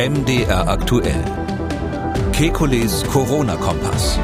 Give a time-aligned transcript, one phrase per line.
[0.00, 1.22] MDR aktuell.
[2.32, 4.18] Kekules Corona-Kompass.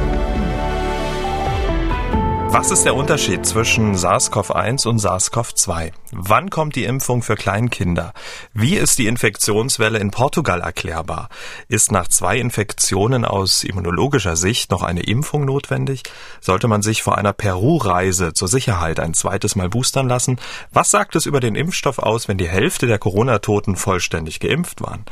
[2.48, 5.93] Was ist der Unterschied zwischen SARS-CoV-1 und SARS-CoV-2?
[6.18, 8.14] Wann kommt die Impfung für Kleinkinder?
[8.54, 11.29] Wie ist die Infektionswelle in Portugal erklärbar?
[11.68, 16.05] Ist nach zwei Infektionen aus immunologischer Sicht noch eine Impfung notwendig?
[16.41, 20.38] Sollte man sich vor einer Peru-Reise zur Sicherheit ein zweites Mal boostern lassen?
[20.73, 25.05] Was sagt es über den Impfstoff aus, wenn die Hälfte der Corona-Toten vollständig geimpft waren?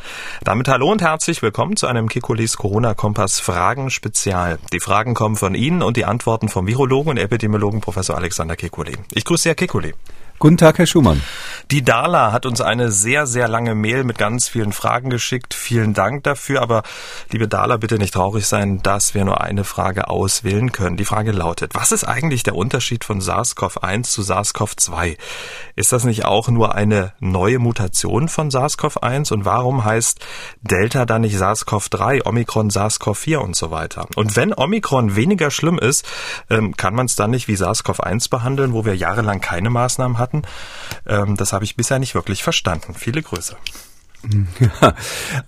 [0.43, 4.59] Damit hallo und herzlich willkommen zu einem Kikulis Corona-Kompass Fragen Spezial.
[4.73, 8.97] Die Fragen kommen von Ihnen und die Antworten vom Virologen und Epidemiologen Professor Alexander Kekulé.
[9.13, 9.93] Ich grüße Herr Kekulé.
[10.45, 11.23] Guten Tag, Herr Schumann.
[11.71, 15.55] Die Dala hat uns eine sehr, sehr lange Mail mit ganz vielen Fragen geschickt.
[15.55, 16.61] Vielen Dank dafür.
[16.61, 16.83] Aber
[17.31, 20.99] liebe Dala, bitte nicht traurig sein, dass wir nur eine Frage auswählen können.
[20.99, 25.17] Die Frage lautet, was ist eigentlich der Unterschied von SARS-CoV-1 zu SARS-CoV-2?
[25.77, 29.33] Ist das nicht auch nur eine neue Mutation von SARS-CoV-1?
[29.33, 30.21] Und warum heißt
[30.61, 34.07] Delta dann nicht SARS-CoV-3, Omikron SARS-CoV-4 und so weiter?
[34.17, 36.05] Und wenn Omikron weniger schlimm ist,
[36.51, 40.34] ähm, kann man es dann nicht wie SARS-CoV-1 behandeln, wo wir jahrelang keine Maßnahmen hatten?
[41.07, 42.95] Ähm, das habe ich bisher nicht wirklich verstanden.
[42.95, 43.57] Viele Grüße.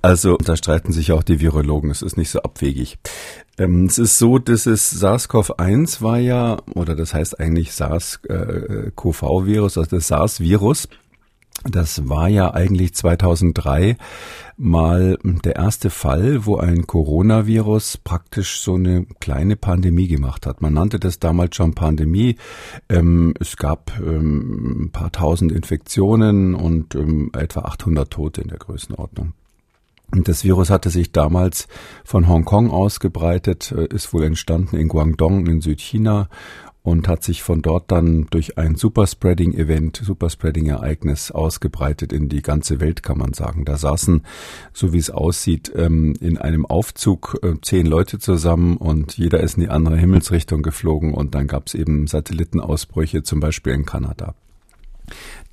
[0.03, 1.91] also da streiten sich auch die Virologen.
[1.91, 2.99] Es ist nicht so abwegig.
[3.59, 9.97] Ähm, es ist so, dass es SARS-CoV-1 war ja, oder das heißt eigentlich SARS-CoV-Virus, also
[9.97, 10.89] das SARS-Virus.
[11.65, 13.97] Das war ja eigentlich 2003
[14.57, 20.63] mal der erste Fall, wo ein Coronavirus praktisch so eine kleine Pandemie gemacht hat.
[20.63, 22.37] Man nannte das damals schon Pandemie.
[22.89, 28.59] Ähm, es gab ähm, ein paar tausend Infektionen und ähm, etwa 800 Tote in der
[28.59, 29.33] Größenordnung.
[30.13, 31.67] Und das Virus hatte sich damals
[32.05, 36.29] von Hongkong ausgebreitet, äh, ist wohl entstanden in Guangdong in Südchina
[36.87, 43.03] und hat sich von dort dann durch ein Superspreading-Event, Superspreading-Ereignis ausgebreitet in die ganze Welt,
[43.03, 43.65] kann man sagen.
[43.65, 44.23] Da saßen,
[44.73, 49.57] so wie es aussieht, ähm, in einem Aufzug äh, zehn Leute zusammen und jeder ist
[49.57, 54.37] in die andere Himmelsrichtung geflogen und dann gab es eben Satellitenausbrüche, zum Beispiel in Kanada.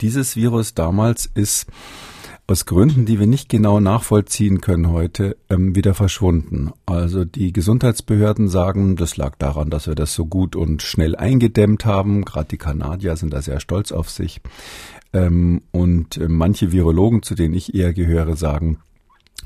[0.02, 1.66] Dieses Virus damals ist
[2.46, 6.72] aus Gründen, die wir nicht genau nachvollziehen können heute, ähm, wieder verschwunden.
[6.86, 11.86] Also die Gesundheitsbehörden sagen, das lag daran, dass wir das so gut und schnell eingedämmt
[11.86, 12.26] haben.
[12.26, 14.42] Gerade die Kanadier sind da sehr stolz auf sich.
[15.14, 18.80] Ähm, und äh, manche Virologen, zu denen ich eher gehöre, sagen,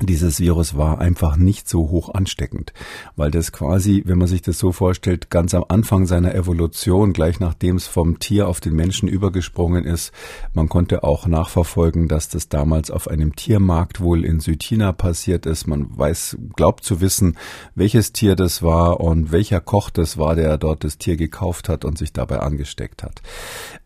[0.02, 2.72] dieses Virus war einfach nicht so hoch ansteckend,
[3.16, 7.40] weil das quasi, wenn man sich das so vorstellt, ganz am Anfang seiner Evolution, gleich
[7.40, 10.12] nachdem es vom Tier auf den Menschen übergesprungen ist,
[10.54, 15.66] man konnte auch nachverfolgen, dass das damals auf einem Tiermarkt wohl in Südchina passiert ist.
[15.66, 17.36] Man weiß, glaubt zu wissen,
[17.74, 21.86] welches Tier das war und welcher Koch das war, der dort das Tier gekauft hat
[21.86, 23.24] und sich dabei angesteckt hat.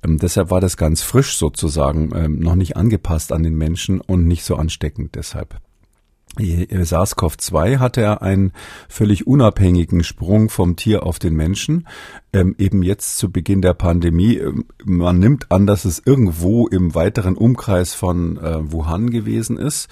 [0.03, 4.27] Ähm, deshalb war das ganz frisch sozusagen, ähm, noch nicht angepasst an den Menschen und
[4.27, 5.61] nicht so ansteckend deshalb.
[6.37, 8.53] SARS-CoV-2 hatte er einen
[8.87, 11.85] völlig unabhängigen Sprung vom Tier auf den Menschen
[12.33, 16.95] ähm, eben jetzt zu Beginn der Pandemie, ähm, man nimmt an, dass es irgendwo im
[16.95, 19.89] weiteren Umkreis von äh, Wuhan gewesen ist.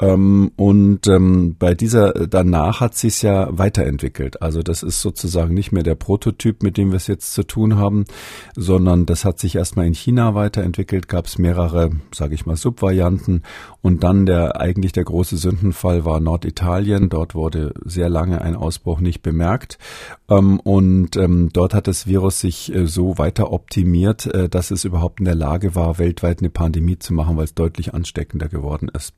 [0.00, 4.40] Ähm, und ähm, bei dieser danach hat sich ja weiterentwickelt.
[4.40, 7.76] Also das ist sozusagen nicht mehr der Prototyp, mit dem wir es jetzt zu tun
[7.76, 8.04] haben,
[8.56, 13.42] sondern das hat sich erstmal in China weiterentwickelt, gab es mehrere, sage ich mal, Subvarianten.
[13.82, 15.36] Und dann der eigentlich der große
[15.74, 17.08] Sündenfall war Norditalien.
[17.08, 19.78] Dort wurde sehr lange ein Ausbruch nicht bemerkt.
[20.28, 24.84] Ähm, und ähm, dort hat das Virus sich äh, so weiter optimiert, äh, dass es
[24.84, 28.88] überhaupt in der Lage war, weltweit eine Pandemie zu machen, weil es deutlich ansteckender geworden
[28.94, 29.14] ist.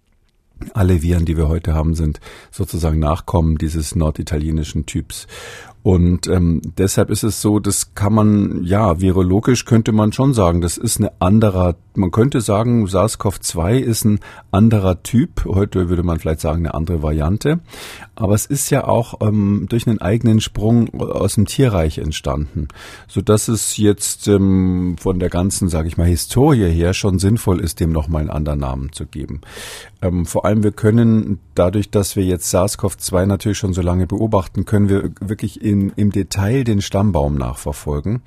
[0.73, 5.27] Alle Viren, die wir heute haben, sind sozusagen Nachkommen dieses norditalienischen Typs.
[5.87, 10.61] Und ähm, deshalb ist es so, das kann man, ja, virologisch könnte man schon sagen,
[10.61, 14.19] das ist eine anderer, man könnte sagen, SARS-CoV-2 ist ein
[14.51, 15.45] anderer Typ.
[15.45, 17.61] Heute würde man vielleicht sagen, eine andere Variante.
[18.17, 22.67] Aber es ist ja auch ähm, durch einen eigenen Sprung aus dem Tierreich entstanden,
[23.07, 27.61] so dass es jetzt ähm, von der ganzen, sage ich mal, Historie her schon sinnvoll
[27.61, 29.43] ist, dem nochmal einen anderen Namen zu geben.
[30.03, 34.65] Ähm, vor allem, wir können dadurch, dass wir jetzt SARS-CoV-2 natürlich schon so lange beobachten,
[34.65, 38.23] können wir wirklich in im, im Detail den Stammbaum nachverfolgen.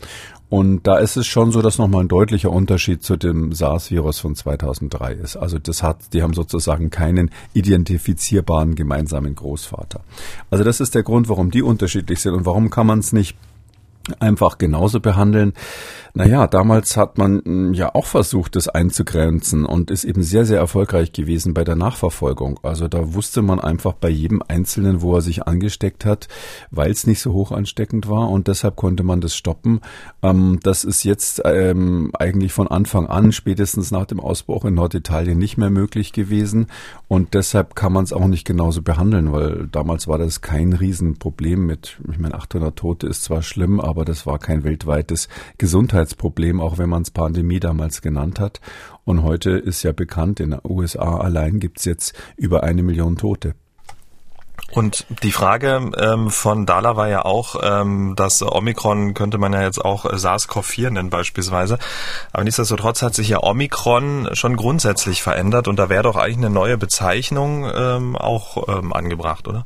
[0.49, 4.35] Und da ist es schon so, dass nochmal ein deutlicher Unterschied zu dem SARS-Virus von
[4.35, 5.37] 2003 ist.
[5.37, 10.01] Also das hat, die haben sozusagen keinen identifizierbaren gemeinsamen Großvater.
[10.49, 13.37] Also das ist der Grund, warum die unterschiedlich sind und warum kann man es nicht
[14.19, 15.53] einfach genauso behandeln.
[16.13, 20.57] Naja, damals hat man hm, ja auch versucht, das einzugrenzen und ist eben sehr, sehr
[20.57, 22.59] erfolgreich gewesen bei der Nachverfolgung.
[22.63, 26.27] Also da wusste man einfach bei jedem Einzelnen, wo er sich angesteckt hat,
[26.71, 29.81] weil es nicht so hoch ansteckend war und deshalb konnte man das stoppen.
[30.23, 35.37] Ähm, das ist jetzt ähm, eigentlich von Anfang an, spätestens nach dem Ausbruch in Norditalien,
[35.37, 36.67] nicht mehr möglich gewesen
[37.07, 41.65] und deshalb kann man es auch nicht genauso behandeln, weil damals war das kein Riesenproblem
[41.65, 46.61] mit, ich meine, 800 Tote ist zwar schlimm, aber das war kein weltweites Gesundheits Gesundheitsproblem,
[46.61, 48.61] auch wenn man es Pandemie damals genannt hat.
[49.05, 53.15] Und heute ist ja bekannt, in den USA allein gibt es jetzt über eine Million
[53.15, 53.55] Tote.
[54.71, 59.63] Und die Frage ähm, von Dala war ja auch, ähm, dass Omikron könnte man ja
[59.63, 61.79] jetzt auch SARS-CoV-4 nennen beispielsweise.
[62.33, 66.51] Aber nichtsdestotrotz hat sich ja Omikron schon grundsätzlich verändert und da wäre doch eigentlich eine
[66.51, 69.65] neue Bezeichnung ähm, auch ähm, angebracht, oder?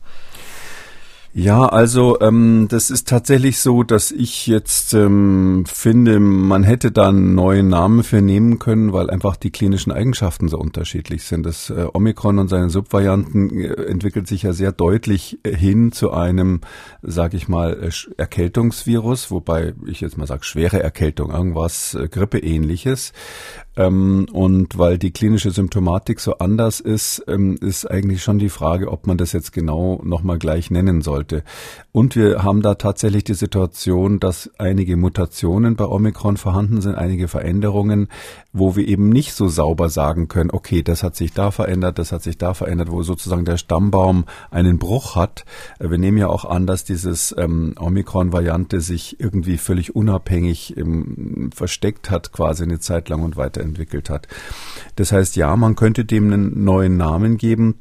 [1.36, 7.10] Ja, also ähm, das ist tatsächlich so, dass ich jetzt ähm, finde, man hätte da
[7.10, 11.44] einen neuen Namen für nehmen können, weil einfach die klinischen Eigenschaften so unterschiedlich sind.
[11.44, 16.12] Das äh, Omikron und seine Subvarianten äh, entwickelt sich ja sehr deutlich äh, hin zu
[16.12, 16.62] einem,
[17.02, 23.12] sag ich mal, äh, Erkältungsvirus, wobei ich jetzt mal sage schwere Erkältung, irgendwas äh, Grippeähnliches.
[23.76, 28.92] Ähm, und weil die klinische Symptomatik so anders ist, ähm, ist eigentlich schon die Frage,
[28.92, 31.44] ob man das jetzt genau nochmal gleich nennen sollte.
[31.92, 37.28] Und wir haben da tatsächlich die Situation, dass einige Mutationen bei Omikron vorhanden sind, einige
[37.28, 38.10] Veränderungen,
[38.52, 42.12] wo wir eben nicht so sauber sagen können, okay, das hat sich da verändert, das
[42.12, 45.46] hat sich da verändert, wo sozusagen der Stammbaum einen Bruch hat.
[45.80, 51.50] Äh, wir nehmen ja auch an, dass dieses ähm, Omikron-Variante sich irgendwie völlig unabhängig ähm,
[51.54, 54.28] versteckt hat, quasi eine Zeit lang und weiter weiterentwickelt hat.
[54.96, 57.80] Das heißt, ja, man könnte dem einen neuen Namen geben.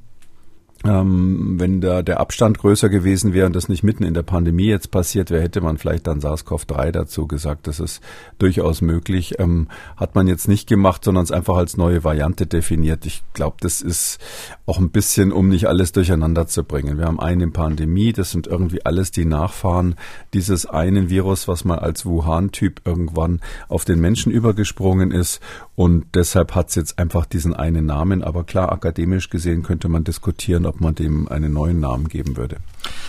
[0.85, 4.67] Ähm, wenn da der Abstand größer gewesen wäre und das nicht mitten in der Pandemie
[4.67, 7.69] jetzt passiert wäre, hätte man vielleicht dann SARS-CoV-3 dazu gesagt.
[7.69, 8.03] Das ist
[8.39, 9.39] durchaus möglich.
[9.39, 13.07] Ähm, hat man jetzt nicht gemacht, sondern es einfach als neue Variante definiert.
[13.07, 14.19] Ich glaube, das ist
[14.67, 16.99] auch ein bisschen, um nicht alles durcheinander zu bringen.
[16.99, 19.95] Wir haben eine Pandemie, das sind irgendwie alles die Nachfahren
[20.35, 25.41] dieses einen Virus, was mal als Wuhan-Typ irgendwann auf den Menschen übergesprungen ist.
[25.77, 28.23] Und deshalb hat es jetzt einfach diesen einen Namen.
[28.23, 32.57] Aber klar, akademisch gesehen könnte man diskutieren, ob man dem einen neuen Namen geben würde.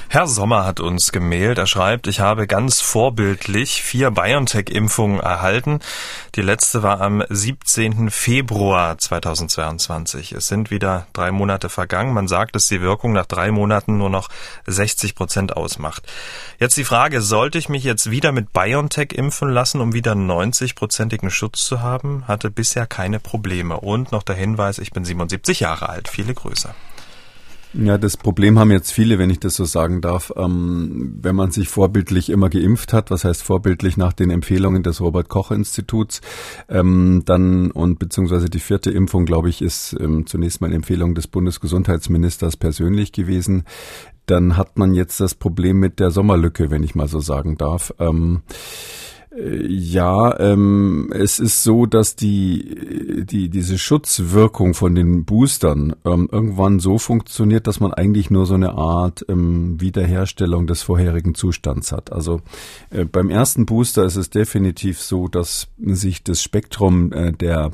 [0.10, 1.58] Herr Sommer hat uns gemailt.
[1.58, 5.80] Er schreibt, ich habe ganz vorbildlich vier BioNTech-Impfungen erhalten.
[6.36, 8.12] Die letzte war am 17.
[8.12, 10.34] Februar 2022.
[10.34, 12.14] Es sind wieder drei Monate vergangen.
[12.14, 14.30] Man sagt, dass die Wirkung nach drei Monaten nur noch
[14.68, 16.04] 60 Prozent ausmacht.
[16.60, 21.32] Jetzt die Frage, sollte ich mich jetzt wieder mit BioNTech impfen lassen, um wieder 90-prozentigen
[21.32, 22.28] Schutz zu haben?
[22.28, 23.80] Hatte bisher keine Probleme.
[23.80, 26.08] Und noch der Hinweis, ich bin 77 Jahre alt.
[26.08, 26.76] Viele Grüße.
[27.76, 30.32] Ja, das Problem haben jetzt viele, wenn ich das so sagen darf.
[30.38, 35.02] Ähm, wenn man sich vorbildlich immer geimpft hat, was heißt vorbildlich nach den Empfehlungen des
[35.02, 36.22] Robert Koch Instituts,
[36.70, 41.26] ähm, dann und beziehungsweise die vierte Impfung, glaube ich, ist ähm, zunächst mal Empfehlung des
[41.28, 43.64] Bundesgesundheitsministers persönlich gewesen.
[44.28, 47.92] Dann hat man jetzt das Problem mit der Sommerlücke, wenn ich mal so sagen darf.
[48.00, 48.44] Ähm,
[49.36, 56.80] ja, ähm, es ist so, dass die, die, diese Schutzwirkung von den Boostern ähm, irgendwann
[56.80, 62.12] so funktioniert, dass man eigentlich nur so eine Art ähm, Wiederherstellung des vorherigen Zustands hat.
[62.14, 62.42] Also
[62.92, 67.72] äh, beim ersten Booster ist es definitiv so, dass sich das Spektrum äh, der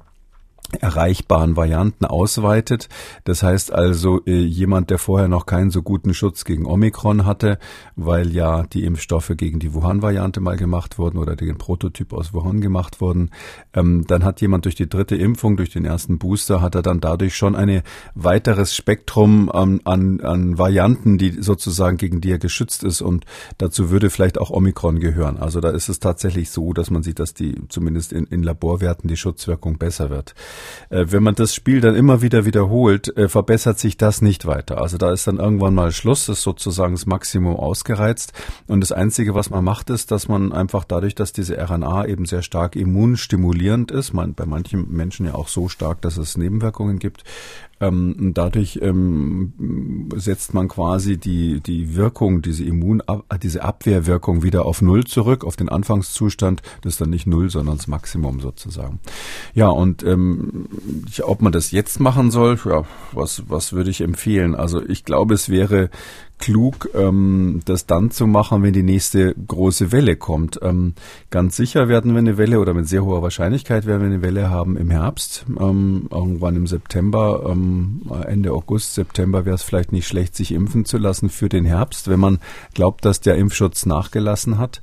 [0.80, 2.90] erreichbaren Varianten ausweitet.
[3.24, 7.60] Das heißt also, äh, jemand, der vorher noch keinen so guten Schutz gegen Omikron hatte,
[7.96, 12.62] weil ja die Impfstoffe gegen die Wuhan-Variante mal gemacht wurden oder den Prototyp aus Wuhan
[12.62, 13.32] gemacht wurden,
[13.74, 17.00] ähm, dann hat jemand durch die dritte Impfung, durch den ersten Booster, hat er dann
[17.00, 17.82] dadurch schon ein
[18.16, 23.26] weiteres Spektrum an, an, an Varianten, die sozusagen gegen die er geschützt ist und
[23.58, 25.38] dazu würde vielleicht auch Omikron gehören.
[25.38, 29.08] Also da ist es tatsächlich so, dass man sieht, dass die zumindest in, in Laborwerten
[29.08, 30.36] die Schutzwirkung besser wird.
[30.90, 34.82] Äh, wenn man das Spiel dann immer wieder wiederholt, äh, verbessert sich das nicht weiter.
[34.82, 38.34] Also da ist dann irgendwann mal Schluss, ist sozusagen das Maximum ausgereizt.
[38.68, 42.26] Und das Einzige, was man macht, ist, dass man einfach dadurch, dass diese RNA eben
[42.26, 47.00] sehr stark immunstimulierend ist, man, bei manchen Menschen ja auch so stark, dass es Nebenwirkungen
[47.00, 47.24] gibt,
[47.82, 53.02] ähm, dadurch ähm, setzt man quasi die, die Wirkung, diese Immun,
[53.42, 56.62] diese Abwehrwirkung wieder auf Null zurück, auf den Anfangszustand.
[56.82, 59.00] Das ist dann nicht Null, sondern das Maximum sozusagen.
[59.54, 60.68] Ja, und ähm,
[61.24, 64.56] ob man das jetzt machen soll, ja, was, was würde ich empfehlen?
[64.56, 65.90] Also ich glaube, es wäre
[66.40, 70.60] klug, ähm, das dann zu machen, wenn die nächste große Welle kommt.
[70.62, 70.94] Ähm,
[71.30, 74.50] ganz sicher werden wir eine Welle oder mit sehr hoher Wahrscheinlichkeit werden wir eine Welle
[74.50, 80.08] haben im Herbst, ähm, irgendwann im September, ähm, Ende August, September wäre es vielleicht nicht
[80.08, 82.40] schlecht, sich impfen zu lassen für den Herbst, wenn man
[82.74, 84.82] glaubt, dass der Impfschutz nachgelassen hat,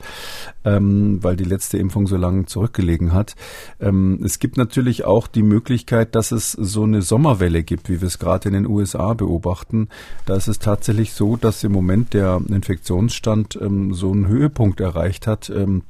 [0.65, 3.35] ähm, weil die letzte Impfung so lange zurückgelegen hat.
[3.81, 8.09] Ähm, es gibt natürlich auch die Möglichkeit, dass es so eine Sommerwelle gibt, wie wir
[8.09, 9.89] es gerade in den USA beobachten.
[10.27, 15.29] Da ist es tatsächlich so, dass im Moment der Infektionsstand ähm, so einen Höhepunkt erreicht
[15.29, 15.49] hat.
[15.49, 15.83] Ähm,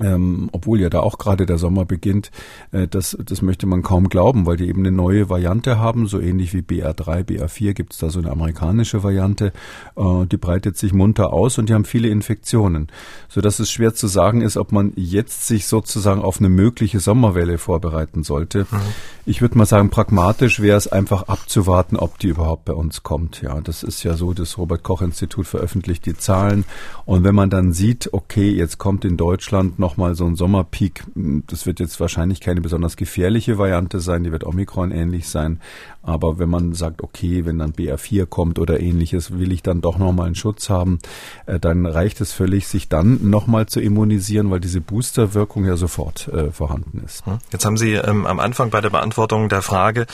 [0.00, 2.32] ähm, obwohl ja da auch gerade der Sommer beginnt,
[2.72, 6.18] äh, das, das möchte man kaum glauben, weil die eben eine neue Variante haben, so
[6.18, 9.52] ähnlich wie BR3, BR4 gibt es da so eine amerikanische Variante,
[9.96, 12.88] äh, die breitet sich munter aus und die haben viele Infektionen,
[13.28, 16.98] so dass es schwer zu sagen ist, ob man jetzt sich sozusagen auf eine mögliche
[16.98, 18.66] Sommerwelle vorbereiten sollte.
[18.70, 18.80] Mhm.
[19.26, 23.42] Ich würde mal sagen, pragmatisch wäre es einfach abzuwarten, ob die überhaupt bei uns kommt.
[23.42, 26.64] Ja, das ist ja so, das Robert Koch Institut veröffentlicht die Zahlen
[27.06, 31.04] und wenn man dann sieht, okay, jetzt kommt in Deutschland nochmal so ein Sommerpeak.
[31.14, 35.60] Das wird jetzt wahrscheinlich keine besonders gefährliche Variante sein, die wird Omikron ähnlich sein.
[36.02, 39.98] Aber wenn man sagt, okay, wenn dann BR4 kommt oder ähnliches, will ich dann doch
[39.98, 40.98] nochmal einen Schutz haben,
[41.46, 46.28] äh, dann reicht es völlig, sich dann nochmal zu immunisieren, weil diese Boosterwirkung ja sofort
[46.28, 47.26] äh, vorhanden ist.
[47.26, 47.38] Hm.
[47.52, 50.06] Jetzt haben Sie ähm, am Anfang bei der Beantwortung der Frage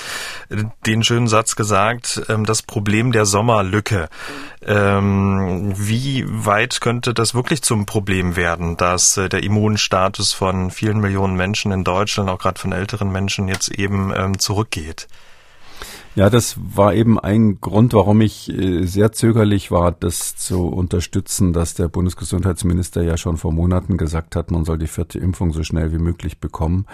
[0.49, 4.09] äh, den schönen Satz gesagt, ähm, das Problem der Sommerlücke.
[4.63, 9.29] Ähm, wie weit könnte das wirklich zum Problem werden, dass äh,
[9.61, 14.13] der Immunstatus von vielen Millionen Menschen in Deutschland, auch gerade von älteren Menschen, jetzt eben
[14.17, 15.07] ähm, zurückgeht?
[16.17, 21.53] Ja, das war eben ein Grund, warum ich äh, sehr zögerlich war, das zu unterstützen,
[21.53, 25.63] dass der Bundesgesundheitsminister ja schon vor Monaten gesagt hat, man soll die vierte Impfung so
[25.63, 26.87] schnell wie möglich bekommen.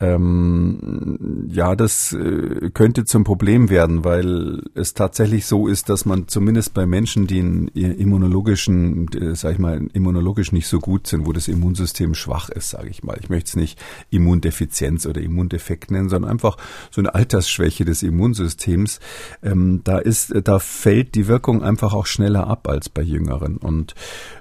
[0.00, 6.28] Ähm, ja, das äh, könnte zum Problem werden, weil es tatsächlich so ist, dass man
[6.28, 11.26] zumindest bei Menschen, die in immunologischen, äh, sag ich mal, immunologisch nicht so gut sind,
[11.26, 13.18] wo das Immunsystem schwach ist, sage ich mal.
[13.20, 16.58] Ich möchte es nicht Immundefizienz oder Immundefekt nennen, sondern einfach
[16.92, 19.00] so eine Altersschwäche des Immunsystems.
[19.42, 23.96] Ähm, da ist, da fällt die Wirkung einfach auch schneller ab als bei Jüngeren und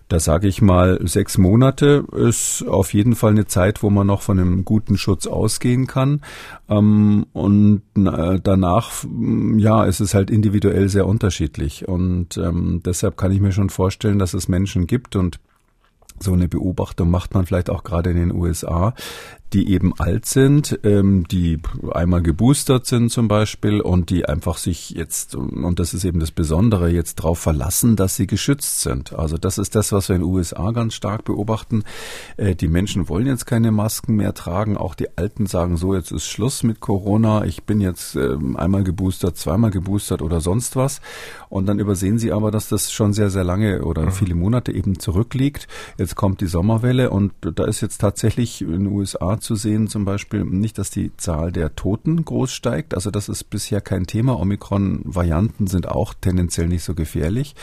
[0.08, 4.22] da sage ich mal, sechs Monate ist auf jeden Fall eine Zeit, wo man noch
[4.22, 6.22] von einem guten Schutz ausgehen kann.
[6.70, 8.92] Ähm, und äh, danach,
[9.58, 11.88] ja, ist es halt individuell sehr unterschiedlich.
[11.88, 15.40] Und ähm, deshalb kann ich mir schon vorstellen, dass es Menschen gibt und
[16.20, 18.94] so eine Beobachtung macht man vielleicht auch gerade in den USA,
[19.54, 21.60] die eben alt sind, ähm, die
[21.92, 26.32] einmal geboostert sind zum Beispiel und die einfach sich jetzt, und das ist eben das
[26.32, 29.14] Besondere, jetzt darauf verlassen, dass sie geschützt sind.
[29.14, 31.84] Also das ist das, was wir in den USA ganz stark beobachten.
[32.36, 34.76] Äh, die Menschen wollen jetzt keine Masken mehr tragen.
[34.76, 37.46] Auch die Alten sagen so, jetzt ist Schluss mit Corona.
[37.46, 41.00] Ich bin jetzt äh, einmal geboostert, zweimal geboostert oder sonst was.
[41.48, 44.12] Und dann übersehen sie aber, dass das schon sehr, sehr lange oder mhm.
[44.12, 45.68] viele Monate eben zurückliegt.
[45.98, 50.06] Jetzt kommt die Sommerwelle und da ist jetzt tatsächlich in den USA zu sehen, zum
[50.06, 52.94] Beispiel nicht, dass die Zahl der Toten groß steigt.
[52.94, 54.40] Also das ist bisher kein Thema.
[54.40, 57.56] Omikron-Varianten sind auch tendenziell nicht so gefährlich.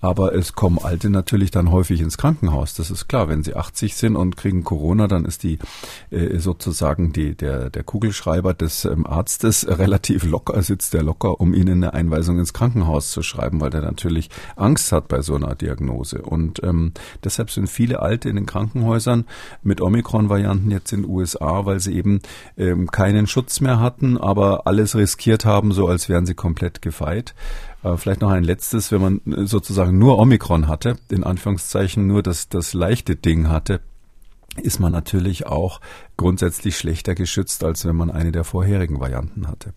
[0.00, 2.74] Aber es kommen Alte natürlich dann häufig ins Krankenhaus.
[2.74, 3.28] Das ist klar.
[3.28, 5.58] Wenn sie 80 sind und kriegen Corona, dann ist die
[6.10, 11.52] äh, sozusagen die, der, der Kugelschreiber des ähm, Arztes relativ locker, sitzt der locker, um
[11.52, 15.54] ihnen eine Einweisung ins Krankenhaus zu schreiben, weil der natürlich Angst hat bei so einer
[15.54, 16.22] Diagnose.
[16.22, 16.92] Und ähm,
[17.22, 19.24] deshalb sind viele Alte in den Krankenhäusern
[19.62, 22.20] mit Omikron-Varianten jetzt in den USA, weil sie eben
[22.56, 27.34] ähm, keinen Schutz mehr hatten, aber alles riskiert haben, so als wären sie komplett gefeit.
[27.82, 32.22] Äh, vielleicht noch ein letztes, wenn man äh, sozusagen nur Omikron hatte, in Anführungszeichen nur
[32.22, 33.80] das, das leichte Ding hatte,
[34.62, 35.80] ist man natürlich auch
[36.16, 39.72] grundsätzlich schlechter geschützt, als wenn man eine der vorherigen Varianten hatte.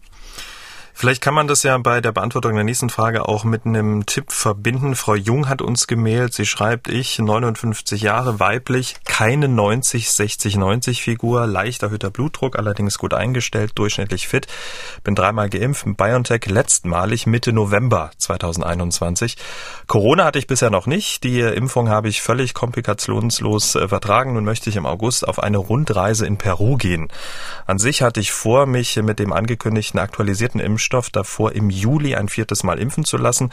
[0.95, 4.31] Vielleicht kann man das ja bei der Beantwortung der nächsten Frage auch mit einem Tipp
[4.31, 4.95] verbinden.
[4.95, 6.33] Frau Jung hat uns gemailt.
[6.33, 12.97] Sie schreibt, ich, 59 Jahre, weiblich, keine 90, 60, 90 Figur, leicht erhöhter Blutdruck, allerdings
[12.97, 14.47] gut eingestellt, durchschnittlich fit,
[15.03, 19.35] bin dreimal geimpft, BioNTech letztmalig Mitte November 2021.
[19.87, 21.23] Corona hatte ich bisher noch nicht.
[21.23, 24.33] Die Impfung habe ich völlig komplikationslos äh, vertragen.
[24.33, 27.09] Nun möchte ich im August auf eine Rundreise in Peru gehen.
[27.65, 32.15] An sich hatte ich vor, mich mit dem angekündigten aktualisierten Impfstoff Impfstoff davor, im Juli
[32.15, 33.51] ein viertes Mal impfen zu lassen,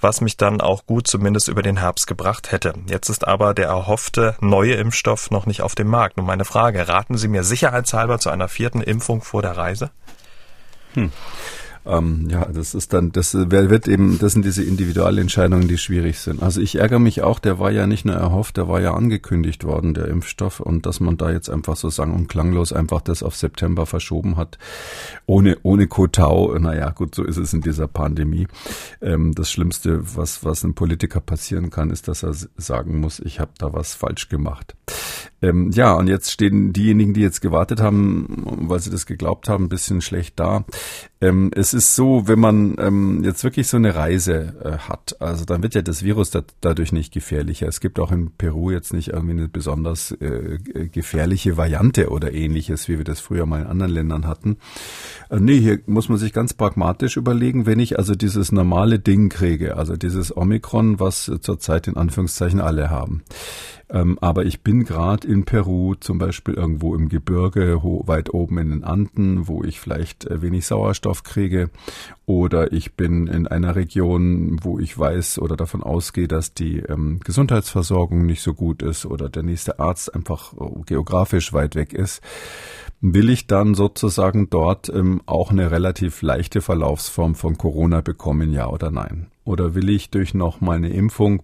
[0.00, 2.74] was mich dann auch gut zumindest über den Herbst gebracht hätte.
[2.86, 6.16] Jetzt ist aber der erhoffte neue Impfstoff noch nicht auf dem Markt.
[6.16, 9.90] Nun meine Frage, raten Sie mir sicherheitshalber zu einer vierten Impfung vor der Reise?
[10.94, 11.12] Hm.
[11.86, 16.42] Ähm, ja, das ist dann, das wird eben, das sind diese Individualentscheidungen, die schwierig sind.
[16.42, 19.64] Also ich ärgere mich auch, der war ja nicht nur erhofft, der war ja angekündigt
[19.64, 23.22] worden, der Impfstoff, und dass man da jetzt einfach so sang- und klanglos einfach das
[23.22, 24.58] auf September verschoben hat,
[25.26, 26.56] ohne, ohne Kotau.
[26.58, 28.46] Naja, gut, so ist es in dieser Pandemie.
[29.02, 33.40] Ähm, das Schlimmste, was, was einem Politiker passieren kann, ist, dass er sagen muss, ich
[33.40, 34.74] habe da was falsch gemacht.
[35.42, 39.64] Ähm, ja, und jetzt stehen diejenigen, die jetzt gewartet haben, weil sie das geglaubt haben,
[39.64, 40.64] ein bisschen schlecht da.
[41.20, 45.44] Ähm, es ist so, wenn man ähm, jetzt wirklich so eine Reise äh, hat, also
[45.44, 47.68] dann wird ja das Virus da, dadurch nicht gefährlicher.
[47.68, 50.58] Es gibt auch in Peru jetzt nicht irgendwie eine besonders äh,
[50.90, 54.56] gefährliche Variante oder ähnliches, wie wir das früher mal in anderen Ländern hatten.
[55.28, 59.28] Äh, nee, hier muss man sich ganz pragmatisch überlegen, wenn ich also dieses normale Ding
[59.28, 63.22] kriege, also dieses Omikron, was zurzeit in Anführungszeichen alle haben.
[63.90, 68.70] Ähm, aber ich bin gerade in Peru, zum Beispiel irgendwo im Gebirge, weit oben in
[68.70, 71.63] den Anden, wo ich vielleicht äh, wenig Sauerstoff kriege.
[72.26, 77.20] Oder ich bin in einer Region, wo ich weiß oder davon ausgehe, dass die ähm,
[77.22, 82.22] Gesundheitsversorgung nicht so gut ist oder der nächste Arzt einfach äh, geografisch weit weg ist
[83.06, 88.66] will ich dann sozusagen dort ähm, auch eine relativ leichte Verlaufsform von Corona bekommen, ja
[88.68, 89.26] oder nein?
[89.44, 91.42] Oder will ich durch noch mal eine Impfung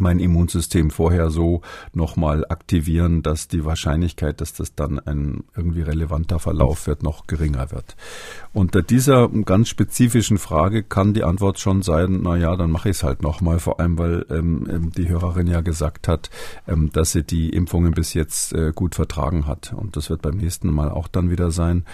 [0.00, 1.62] mein Immunsystem vorher so
[1.92, 7.70] nochmal aktivieren, dass die Wahrscheinlichkeit, dass das dann ein irgendwie relevanter Verlauf wird, noch geringer
[7.70, 7.96] wird.
[8.52, 12.96] Unter dieser ganz spezifischen Frage kann die Antwort schon sein, na ja, dann mache ich
[12.96, 16.30] es halt nochmal, vor allem weil ähm, ähm, die Hörerin ja gesagt hat,
[16.66, 19.72] ähm, dass sie die Impfungen bis jetzt äh, gut vertragen hat.
[19.72, 21.84] Und das wird beim nächsten Mal auch dann wieder sein.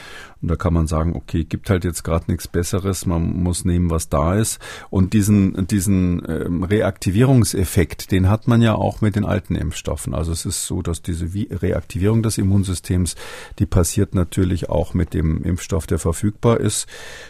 [0.41, 3.91] Und da kann man sagen, okay, gibt halt jetzt gerade nichts Besseres, man muss nehmen,
[3.91, 4.61] was da ist.
[4.91, 10.15] Und diesen, diesen ähm, Reaktivierungseffekt, den hat man ja auch mit den alten Impfstoffen.
[10.15, 13.17] Also es ist so, dass diese Reaktivierung des Immunsystems,
[13.59, 16.87] die passiert natürlich auch mit dem Impfstoff, der verfügbar ist,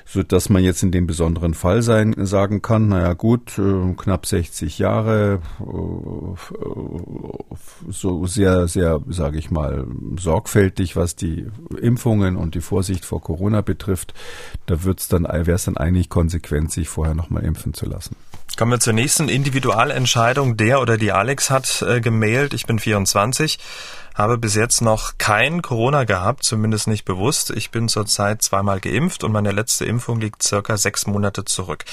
[0.07, 4.26] so dass man jetzt in dem besonderen Fall sein sagen kann, naja gut, äh, knapp
[4.26, 5.64] 60 Jahre, äh,
[7.88, 9.87] so sehr, sehr, sage ich mal,
[10.19, 11.47] sorgfältig, was die
[11.81, 14.14] Impfungen und die Vorsicht vor Corona betrifft,
[14.66, 18.16] da wäre es dann eigentlich konsequent, sich vorher nochmal impfen zu lassen.
[18.56, 20.56] Kommen wir zur nächsten Individualentscheidung.
[20.59, 23.59] Der oder die Alex hat äh, gemailt, ich bin 24,
[24.14, 27.50] habe bis jetzt noch kein Corona gehabt, zumindest nicht bewusst.
[27.50, 31.85] Ich bin zurzeit zweimal geimpft und meine letzte Impfung liegt circa sechs Monate zurück.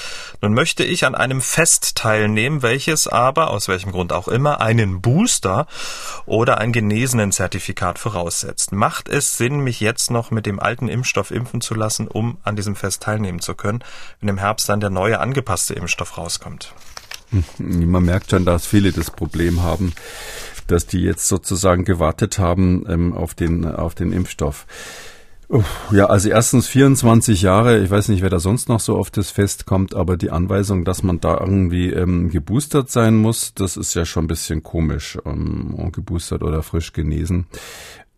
[0.42, 5.02] Nun möchte ich an einem Fest teilnehmen, welches aber, aus welchem Grund auch immer, einen
[5.02, 5.68] Booster
[6.26, 8.72] oder ein Genesenen-Zertifikat voraussetzt.
[8.72, 12.56] Macht es Sinn, mich jetzt noch mit dem alten Impfstoff impfen zu lassen, um an
[12.56, 13.84] diesem Fest teilnehmen zu können,
[14.20, 16.50] wenn im Herbst dann der neue angepasste Impfstoff rauskommt?
[16.50, 16.74] kommt.
[17.60, 19.94] Man merkt schon, dass viele das Problem haben,
[20.72, 24.66] dass die jetzt sozusagen gewartet haben ähm, auf den auf den Impfstoff.
[25.92, 29.32] Ja, also erstens 24 Jahre, ich weiß nicht, wer da sonst noch so auf das
[29.32, 33.96] Fest kommt, aber die Anweisung, dass man da irgendwie ähm, geboostert sein muss, das ist
[33.96, 37.48] ja schon ein bisschen komisch, ähm, geboostert oder frisch genesen.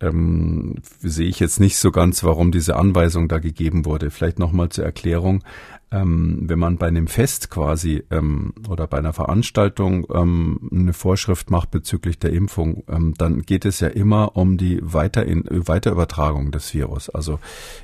[0.01, 4.11] Ähm, sehe ich jetzt nicht so ganz, warum diese Anweisung da gegeben wurde.
[4.11, 5.43] Vielleicht nochmal zur Erklärung
[5.91, 11.51] ähm, wenn man bei einem Fest quasi ähm, oder bei einer Veranstaltung ähm, eine Vorschrift
[11.51, 16.73] macht bezüglich der Impfung, ähm, dann geht es ja immer um die Weiterin Weiterübertragung des
[16.73, 17.09] Virus.
[17.09, 17.39] Also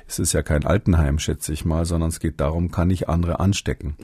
[0.06, 3.40] es ist ja kein Altenheim, schätze ich mal, sondern es geht darum, kann ich andere
[3.40, 3.94] anstecken.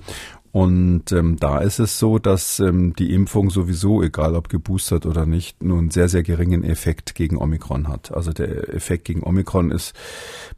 [0.54, 5.26] Und ähm, da ist es so, dass ähm, die Impfung sowieso, egal ob geboostert oder
[5.26, 8.14] nicht, nur einen sehr, sehr geringen Effekt gegen Omikron hat.
[8.14, 9.96] Also der Effekt gegen Omikron ist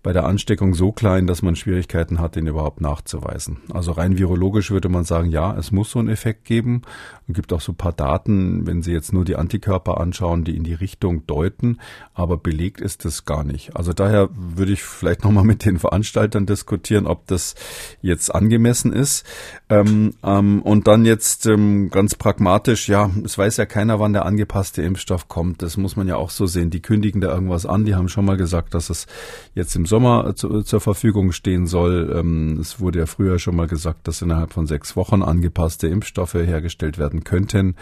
[0.03, 3.57] bei der Ansteckung so klein, dass man Schwierigkeiten hat, den überhaupt nachzuweisen.
[3.73, 6.83] Also rein virologisch würde man sagen, ja, es muss so einen Effekt geben.
[7.27, 10.59] Es gibt auch so ein paar Daten, wenn Sie jetzt nur die Antikörper anschauen, die
[10.59, 11.81] in die Richtung deuten,
[12.13, 13.75] aber belegt ist das gar nicht.
[13.75, 17.55] Also daher würde ich vielleicht nochmal mit den Veranstaltern diskutieren, ob das
[18.03, 19.25] jetzt angemessen ist.
[19.71, 24.13] Ähm, ähm, ähm, und dann jetzt ähm, ganz pragmatisch, ja, es weiß ja keiner, wann
[24.13, 25.63] der angepasste Impfstoff kommt.
[25.63, 26.71] Das muss man ja auch so sehen.
[26.71, 27.85] Die kündigen da irgendwas an.
[27.85, 29.07] Die haben schon mal gesagt, dass es
[29.55, 32.15] jetzt im Sommer zu, zur Verfügung stehen soll.
[32.17, 36.35] Ähm, es wurde ja früher schon mal gesagt, dass innerhalb von sechs Wochen angepasste Impfstoffe
[36.35, 37.75] hergestellt werden könnten.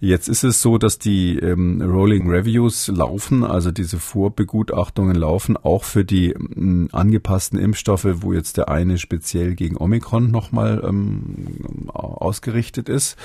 [0.00, 5.84] Jetzt ist es so, dass die ähm, Rolling Reviews laufen, also diese Vorbegutachtungen laufen, auch
[5.84, 11.41] für die ähm, angepassten Impfstoffe, wo jetzt der eine speziell gegen Omikron nochmal ähm,
[11.88, 13.16] ausgerichtet ist.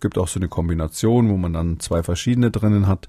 [0.00, 3.08] Gibt auch so eine Kombination, wo man dann zwei verschiedene drinnen hat.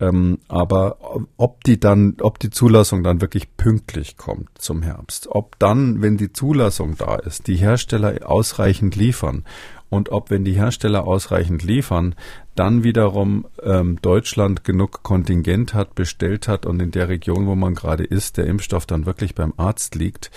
[0.00, 0.96] Ähm, aber
[1.36, 6.16] ob die dann, ob die Zulassung dann wirklich pünktlich kommt zum Herbst, ob dann, wenn
[6.16, 9.44] die Zulassung da ist, die Hersteller ausreichend liefern
[9.90, 12.14] und ob, wenn die Hersteller ausreichend liefern,
[12.60, 17.74] dann wiederum ähm, Deutschland genug Kontingent hat, bestellt hat und in der Region, wo man
[17.74, 20.30] gerade ist, der Impfstoff dann wirklich beim Arzt liegt,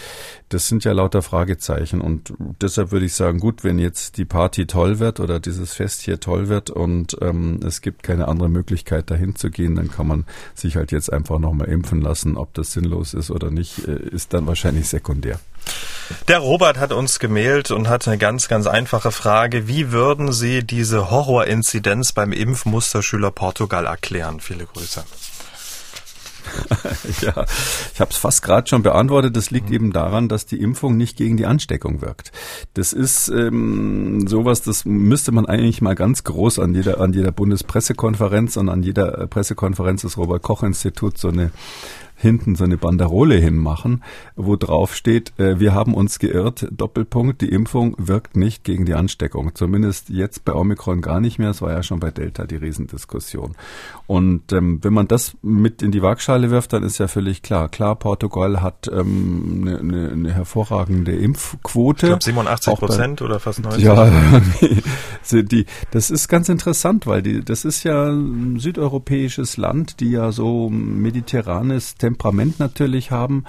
[0.48, 2.00] das sind ja lauter Fragezeichen.
[2.00, 6.00] Und deshalb würde ich sagen, gut, wenn jetzt die Party toll wird oder dieses Fest
[6.00, 10.08] hier toll wird und ähm, es gibt keine andere Möglichkeit, dahin zu gehen, dann kann
[10.08, 10.24] man
[10.56, 12.38] sich halt jetzt einfach nochmal impfen lassen.
[12.38, 15.42] Ob das sinnlos ist oder nicht, äh, ist dann wahrscheinlich sekundär.
[16.28, 19.68] Der Robert hat uns gemailt und hat eine ganz, ganz einfache Frage.
[19.68, 24.39] Wie würden Sie diese Horrorinzidenz beim Impfmusterschüler Portugal erklären?
[24.39, 25.04] Viele Grüße.
[27.21, 27.45] ja,
[27.93, 29.36] ich habe es fast gerade schon beantwortet.
[29.36, 29.76] Das liegt mhm.
[29.76, 32.32] eben daran, dass die Impfung nicht gegen die Ansteckung wirkt.
[32.73, 37.32] Das ist ähm, sowas, das müsste man eigentlich mal ganz groß an jeder an jeder
[37.32, 41.52] Bundespressekonferenz und an jeder Pressekonferenz des Robert Koch Instituts so eine
[42.24, 44.04] hinten so eine Banderole hinmachen,
[44.36, 48.96] wo drauf steht, äh, wir haben uns geirrt, Doppelpunkt, die Impfung wirkt nicht gegen die
[48.96, 49.54] Ansteckung.
[49.54, 51.52] Zumindest jetzt bei Omikron gar nicht mehr.
[51.52, 53.56] Es war ja schon bei Delta die Riesendiskussion.
[54.08, 57.70] Und ähm, wenn man das mit in die Waagschale wirft, dann ist ja völlig klar.
[57.70, 62.06] Klar, Portugal hat ähm, eine, eine, eine hervorragende Impfquote.
[62.06, 63.84] Ich glaube 87 Prozent oder fast 90.
[63.84, 64.10] Ja,
[65.32, 70.32] die, das ist ganz interessant, weil die, das ist ja ein südeuropäisches Land, die ja
[70.32, 73.43] so mediterranes Temperament natürlich haben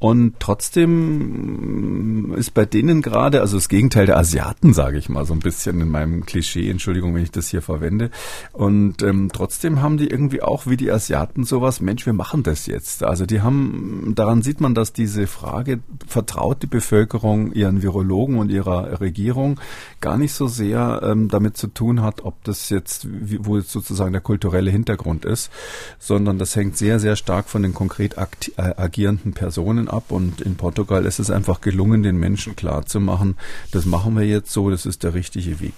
[0.00, 5.32] und trotzdem ist bei denen gerade, also das Gegenteil der Asiaten, sage ich mal, so
[5.32, 8.10] ein bisschen in meinem Klischee, Entschuldigung, wenn ich das hier verwende.
[8.52, 12.66] Und ähm, trotzdem haben die irgendwie auch wie die Asiaten sowas, Mensch, wir machen das
[12.66, 13.02] jetzt.
[13.02, 18.52] Also die haben, daran sieht man, dass diese Frage, vertraut die Bevölkerung ihren Virologen und
[18.52, 19.58] ihrer Regierung,
[20.00, 23.08] gar nicht so sehr ähm, damit zu tun hat, ob das jetzt,
[23.40, 25.50] wo jetzt sozusagen der kulturelle Hintergrund ist,
[25.98, 30.56] sondern das hängt sehr, sehr stark von den konkret äh, agierenden Personen ab und in
[30.56, 33.36] Portugal ist es einfach gelungen, den Menschen klarzumachen,
[33.72, 35.74] das machen wir jetzt so, das ist der richtige Weg.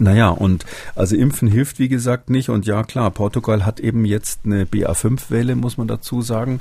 [0.00, 0.64] Naja, und
[0.96, 2.48] also Impfen hilft, wie gesagt, nicht.
[2.48, 6.60] Und ja, klar, Portugal hat eben jetzt eine BA5-Welle, muss man dazu sagen.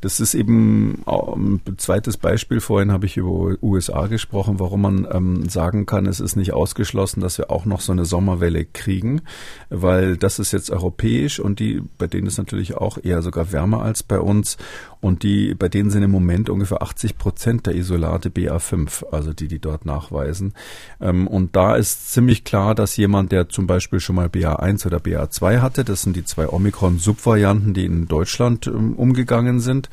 [0.00, 2.60] Das ist eben ein zweites Beispiel.
[2.60, 7.20] Vorhin habe ich über USA gesprochen, warum man ähm, sagen kann, es ist nicht ausgeschlossen,
[7.20, 9.22] dass wir auch noch so eine Sommerwelle kriegen,
[9.70, 13.82] weil das ist jetzt europäisch und die, bei denen ist natürlich auch eher sogar wärmer
[13.82, 14.56] als bei uns.
[15.00, 19.48] Und die, bei denen sind im Moment ungefähr 80 Prozent der Isolate BA5, also die,
[19.48, 20.54] die dort nachweisen.
[21.00, 24.98] Ähm, und da ist ziemlich klar, dass jemand, der zum Beispiel schon mal BA1 oder
[24.98, 29.90] BA2 hatte, das sind die zwei Omikron-Subvarianten, die in Deutschland ähm, umgegangen sind,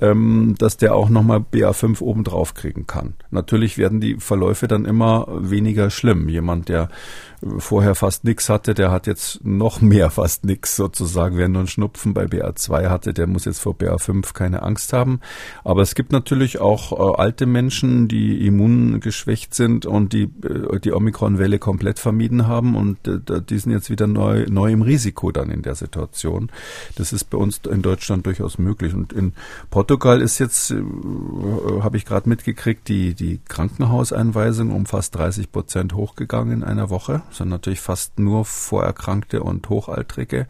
[0.00, 3.14] ähm, dass der auch nochmal BA5 obendrauf kriegen kann.
[3.30, 6.28] Natürlich werden die Verläufe dann immer weniger schlimm.
[6.28, 6.88] Jemand, der
[7.58, 11.36] vorher fast nichts hatte, der hat jetzt noch mehr fast nichts sozusagen.
[11.36, 15.20] Wer nur einen Schnupfen bei BA2 hatte, der muss jetzt vor BA5 keine Angst haben.
[15.64, 20.92] Aber es gibt natürlich auch äh, alte Menschen, die immungeschwächt sind und die äh, die
[20.92, 25.50] Omikron-Welle komplett vermieden haben und äh, die sind jetzt wieder neu, neu im Risiko dann
[25.50, 26.50] in der Situation.
[26.96, 28.94] Das ist bei uns in Deutschland durchaus möglich.
[28.94, 29.32] Und in
[29.70, 30.82] Portugal ist jetzt, äh,
[31.80, 37.22] habe ich gerade mitgekriegt, die, die Krankenhauseinweisung um fast 30 Prozent hochgegangen in einer Woche
[37.32, 40.46] sind natürlich fast nur Vorerkrankte und Hochaltrige.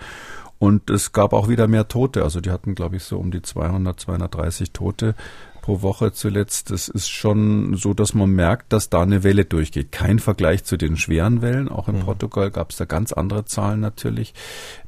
[0.58, 2.22] Und es gab auch wieder mehr Tote.
[2.22, 5.14] Also die hatten, glaube ich, so um die 200, 230 Tote
[5.60, 6.70] pro Woche zuletzt.
[6.70, 9.92] Das ist schon so, dass man merkt, dass da eine Welle durchgeht.
[9.92, 11.68] Kein Vergleich zu den schweren Wellen.
[11.68, 12.00] Auch in mhm.
[12.00, 14.34] Portugal gab es da ganz andere Zahlen natürlich.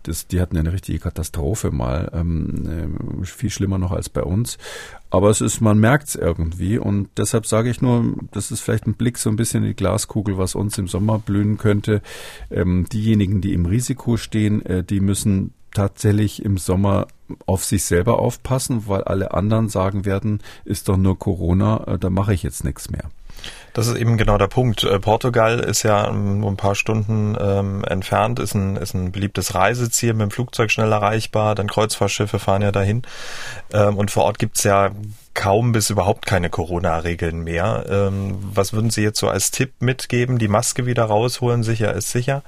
[0.03, 2.11] Das, die hatten eine richtige Katastrophe mal.
[2.13, 4.59] Ähm, äh, viel schlimmer noch als bei uns.
[5.11, 6.79] Aber es ist, man merkt es irgendwie.
[6.79, 9.77] Und deshalb sage ich nur, das ist vielleicht ein Blick so ein bisschen in die
[9.77, 12.03] Glaskugel, was uns im Sommer blühen könnte.
[12.51, 17.07] Ähm, diejenigen, die im Risiko stehen, äh, die müssen tatsächlich im Sommer
[17.47, 22.11] auf sich selber aufpassen, weil alle anderen sagen werden, ist doch nur Corona, äh, da
[22.11, 23.05] mache ich jetzt nichts mehr.
[23.73, 24.85] Das ist eben genau der Punkt.
[24.85, 29.55] Äh, Portugal ist ja nur ein paar Stunden ähm, entfernt, ist ein, ist ein beliebtes
[29.55, 33.03] Reiseziel, mit dem Flugzeug schnell erreichbar, dann Kreuzfahrtschiffe fahren ja dahin.
[33.73, 34.90] Ähm, und vor Ort gibt's ja
[35.35, 37.87] kaum bis überhaupt keine Corona-Regeln mehr.
[37.88, 40.38] Ähm, was würden Sie jetzt so als Tipp mitgeben?
[40.38, 42.42] Die Maske wieder rausholen, sicher ist sicher?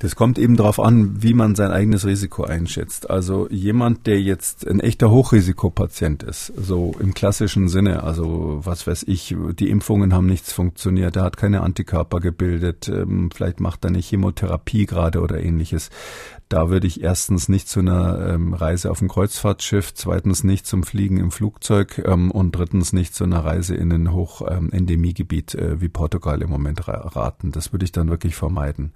[0.00, 3.10] Das kommt eben darauf an, wie man sein eigenes Risiko einschätzt.
[3.10, 9.04] Also jemand, der jetzt ein echter Hochrisikopatient ist, so im klassischen Sinne, also was weiß
[9.06, 13.88] ich, die Impfungen haben nichts funktioniert, er hat keine Antikörper gebildet, ähm, vielleicht macht er
[13.88, 15.90] eine Chemotherapie gerade oder ähnliches.
[16.50, 20.82] Da würde ich erstens nicht zu einer ähm, Reise auf ein Kreuzfahrtschiff, zweitens nicht zum
[20.82, 25.88] Fliegen im Flugzeug ähm, und drittens nicht zu einer Reise in ein Hochendemiegebiet äh, wie
[25.88, 27.52] Portugal im Moment raten.
[27.52, 28.90] Das würde ich dann wirklich vermeiden.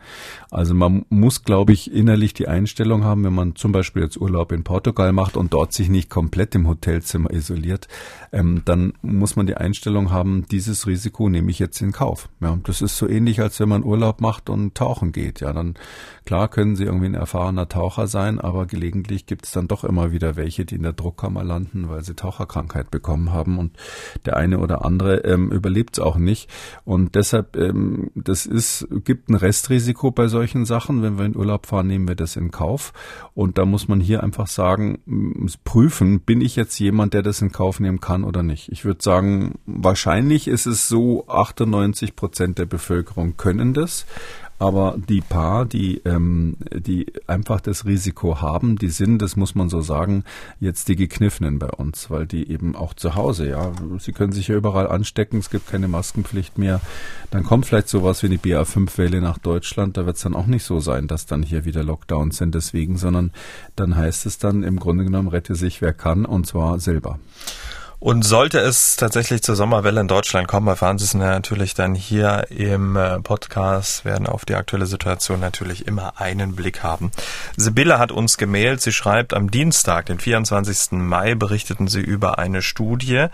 [0.51, 4.51] Also man muss, glaube ich, innerlich die Einstellung haben, wenn man zum Beispiel jetzt Urlaub
[4.51, 7.87] in Portugal macht und dort sich nicht komplett im Hotelzimmer isoliert,
[8.33, 12.29] ähm, dann muss man die Einstellung haben, dieses Risiko nehme ich jetzt in Kauf.
[12.41, 15.39] Ja, das ist so ähnlich, als wenn man Urlaub macht und tauchen geht.
[15.39, 15.75] Ja, dann
[16.25, 20.13] klar können Sie irgendwie ein erfahrener Taucher sein, aber gelegentlich gibt es dann doch immer
[20.13, 23.77] wieder welche, die in der Druckkammer landen, weil sie Taucherkrankheit bekommen haben und
[24.25, 26.49] der eine oder andere ähm, überlebt es auch nicht.
[26.85, 31.03] Und deshalb, ähm, das ist, gibt ein Restrisiko bei solchen Sachen.
[31.03, 32.93] Wenn wir in Urlaub fahren, nehmen wir das in Kauf.
[33.35, 37.53] Und da muss man hier einfach sagen, prüfen, bin ich jetzt jemand, der das in
[37.53, 38.73] Kauf nehmen kann oder nicht.
[38.73, 44.07] Ich würde sagen, wahrscheinlich ist es so, 98 Prozent der Bevölkerung können das.
[44.65, 49.69] Aber die paar, die, ähm, die einfach das Risiko haben, die sind, das muss man
[49.69, 50.25] so sagen,
[50.59, 54.49] jetzt die Gekniffenen bei uns, weil die eben auch zu Hause, ja, sie können sich
[54.49, 56.81] ja überall anstecken, es gibt keine Maskenpflicht mehr.
[57.31, 60.65] Dann kommt vielleicht sowas wie die BA5-Welle nach Deutschland, da wird es dann auch nicht
[60.65, 63.33] so sein, dass dann hier wieder Lockdowns sind deswegen, sondern
[63.77, 67.19] dann heißt es dann im Grunde genommen, rette sich wer kann und zwar selber.
[68.05, 72.49] Und sollte es tatsächlich zur Sommerwelle in Deutschland kommen, erfahren Sie es natürlich dann hier
[72.51, 77.13] im äh, Podcast, werden auf die aktuelle Situation natürlich immer einen Blick haben.
[77.57, 80.99] Sibylle hat uns gemailt, sie schreibt, am Dienstag, den 24.
[80.99, 83.29] Mai, berichteten sie über eine Studie,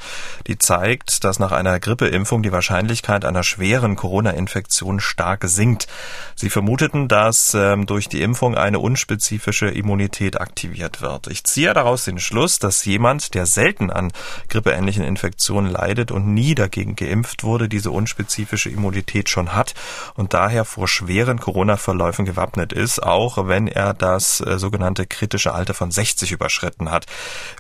[0.47, 5.89] die zeigt, dass nach einer Grippeimpfung die Wahrscheinlichkeit einer schweren Corona-Infektion stark sinkt.
[6.37, 11.27] Sie vermuteten, dass ähm, durch die Impfung eine unspezifische Immunität aktiviert wird.
[11.27, 14.13] Ich ziehe daraus den Schluss, dass jemand, der selten an
[14.49, 19.75] Grippe grippeähnlichen Infektionen leidet und nie dagegen geimpft wurde, diese unspezifische Immunität schon hat
[20.14, 25.73] und daher vor schweren Corona-Verläufen gewappnet ist, auch wenn er das äh, sogenannte kritische Alter
[25.73, 27.07] von 60 überschritten hat.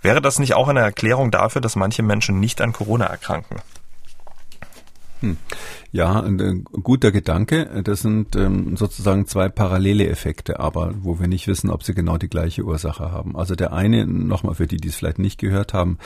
[0.02, 3.62] Wäre das nicht auch eine Erklärung dafür, dass manche Menschen nicht an Corona erkranken?
[5.20, 5.36] Hm.
[5.92, 7.82] Ja, ein guter Gedanke.
[7.84, 12.16] Das sind ähm, sozusagen zwei parallele Effekte, aber wo wir nicht wissen, ob sie genau
[12.16, 13.36] die gleiche Ursache haben.
[13.36, 15.98] Also der eine, nochmal für die, die es vielleicht nicht gehört haben,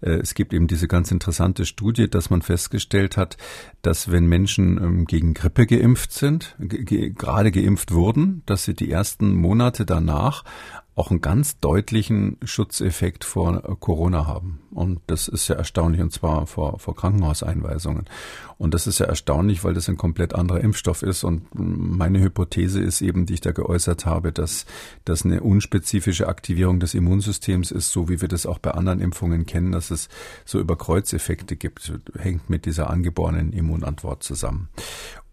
[0.00, 3.36] äh, es gibt eben diese ganz interessante Studie, dass man festgestellt hat,
[3.82, 8.90] dass wenn Menschen ähm, gegen Grippe geimpft sind, ge gerade geimpft wurden, dass sie die
[8.90, 10.44] ersten Monate danach
[10.94, 14.60] auch einen ganz deutlichen Schutzeffekt vor Corona haben.
[14.70, 18.04] Und das ist ja erstaunlich, und zwar vor, vor Krankenhauseinweisungen.
[18.58, 21.24] Und das ist ja erstaunlich, weil das ein komplett anderer Impfstoff ist.
[21.24, 24.66] Und meine Hypothese ist eben, die ich da geäußert habe, dass
[25.04, 29.46] das eine unspezifische Aktivierung des Immunsystems ist, so wie wir das auch bei anderen Impfungen
[29.46, 30.08] kennen, dass es
[30.44, 34.68] so Überkreuzeffekte gibt, hängt mit dieser angeborenen Immunantwort zusammen.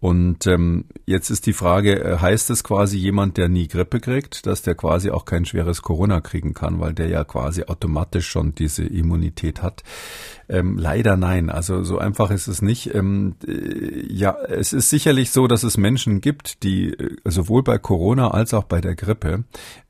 [0.00, 4.46] Und ähm, jetzt ist die Frage, äh, heißt es quasi jemand, der nie Grippe kriegt,
[4.46, 8.54] dass der quasi auch kein schweres Corona kriegen kann, weil der ja quasi automatisch schon
[8.54, 9.82] diese Immunität hat?
[10.48, 11.50] Ähm, leider nein.
[11.50, 12.94] Also so einfach ist es nicht.
[12.94, 17.76] Ähm, äh, ja, es ist sicherlich so, dass es Menschen gibt, die äh, sowohl bei
[17.76, 19.44] Corona als auch bei der Grippe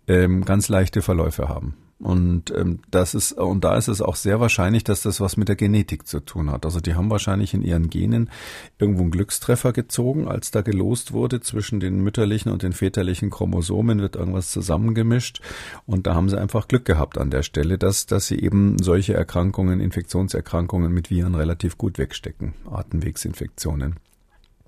[0.08, 1.76] ähm, ganz leichte Verläufe haben.
[2.00, 5.48] Und ähm, das ist und da ist es auch sehr wahrscheinlich, dass das was mit
[5.48, 6.64] der Genetik zu tun hat.
[6.64, 8.30] Also die haben wahrscheinlich in ihren Genen
[8.78, 14.00] irgendwo einen Glückstreffer gezogen, als da gelost wurde zwischen den mütterlichen und den väterlichen Chromosomen
[14.00, 15.42] wird irgendwas zusammengemischt
[15.84, 19.12] und da haben sie einfach Glück gehabt an der Stelle, dass dass sie eben solche
[19.12, 23.96] Erkrankungen, Infektionserkrankungen mit Viren relativ gut wegstecken, Atemwegsinfektionen.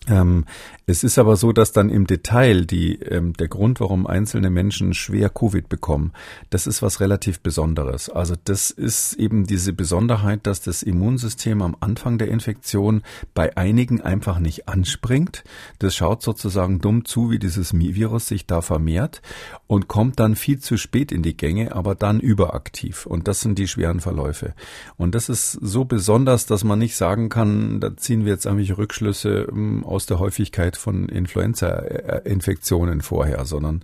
[0.09, 0.47] Ähm,
[0.87, 4.95] es ist aber so, dass dann im Detail die, ähm, der Grund, warum einzelne Menschen
[4.95, 6.13] schwer Covid bekommen,
[6.51, 8.11] das ist was relativ Besonderes.
[8.11, 14.01] Also das ist eben diese Besonderheit, dass das Immunsystem am Anfang der Infektion bei einigen
[14.01, 15.45] einfach nicht anspringt.
[15.79, 19.23] Das schaut sozusagen dumm zu, wie dieses Virus sich da vermehrt
[19.73, 23.07] und kommt dann viel zu spät in die Gänge, aber dann überaktiv.
[23.07, 24.53] Und das sind die schweren Verläufe.
[24.99, 28.77] Und das ist so besonders, dass man nicht sagen kann, da ziehen wir jetzt irgendwelche
[28.77, 33.83] Rückschlüsse ähm, aus der Häufigkeit von Influenza-Infektionen vorher, sondern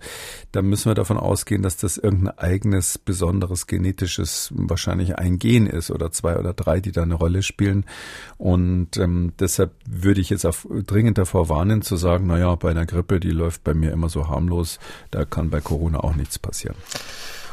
[0.51, 5.89] da müssen wir davon ausgehen, dass das irgendein eigenes, besonderes genetisches, wahrscheinlich ein Gen ist
[5.89, 7.85] oder zwei oder drei, die da eine Rolle spielen.
[8.37, 12.85] Und ähm, deshalb würde ich jetzt auf, dringend davor warnen zu sagen, naja, bei einer
[12.85, 14.77] Grippe, die läuft bei mir immer so harmlos,
[15.09, 16.75] da kann bei Corona auch nichts passieren.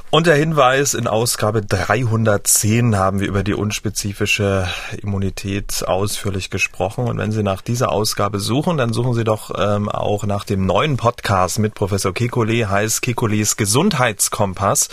[0.09, 4.69] Und der Hinweis, in Ausgabe 310 haben wir über die unspezifische
[5.03, 7.09] Immunität ausführlich gesprochen.
[7.09, 10.65] Und wenn Sie nach dieser Ausgabe suchen, dann suchen Sie doch ähm, auch nach dem
[10.65, 14.89] neuen Podcast mit Professor Kekulé, heißt Kekules Gesundheitskompass.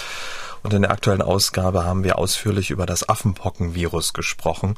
[0.63, 4.75] Und in der aktuellen Ausgabe haben wir ausführlich über das Affenpockenvirus gesprochen.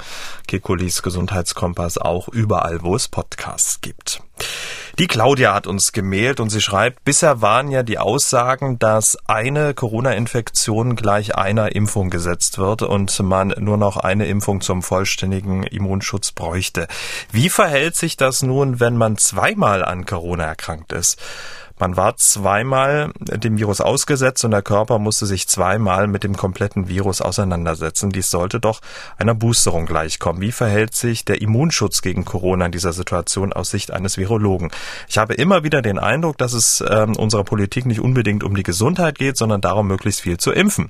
[0.48, 4.22] Kekulis Gesundheitskompass auch überall, wo es Podcasts gibt.
[4.98, 9.74] Die Claudia hat uns gemailt und sie schreibt, bisher waren ja die Aussagen, dass eine
[9.74, 16.32] Corona-Infektion gleich einer Impfung gesetzt wird und man nur noch eine Impfung zum vollständigen Immunschutz
[16.32, 16.88] bräuchte.
[17.30, 21.22] Wie verhält sich das nun, wenn man zweimal an Corona erkrankt ist?
[21.78, 26.88] Man war zweimal dem Virus ausgesetzt und der Körper musste sich zweimal mit dem kompletten
[26.88, 28.12] Virus auseinandersetzen.
[28.12, 28.80] Dies sollte doch
[29.18, 30.42] einer Boosterung gleichkommen.
[30.42, 34.72] Wie verhält sich der Immunschutz gegen Corona in dieser Situation aus Sicht eines Virologen?
[35.10, 38.64] Ich habe immer wieder den Eindruck, dass es äh, unserer Politik nicht unbedingt um die
[38.64, 40.90] Gesundheit geht, sondern darum, möglichst viel zu impfen.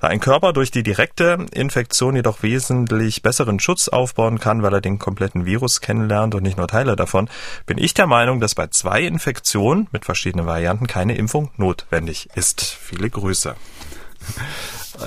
[0.00, 4.80] Da ein Körper durch die direkte Infektion jedoch wesentlich besseren Schutz aufbauen kann, weil er
[4.80, 7.28] den kompletten Virus kennenlernt und nicht nur Teile davon,
[7.66, 12.62] bin ich der Meinung, dass bei zwei Infektionen mit verschiedenen Varianten keine Impfung notwendig ist.
[12.62, 13.56] Viele Grüße.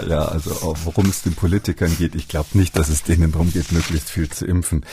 [0.07, 3.71] Ja, also worum es den Politikern geht, ich glaube nicht, dass es denen darum geht,
[3.71, 4.85] möglichst viel zu impfen.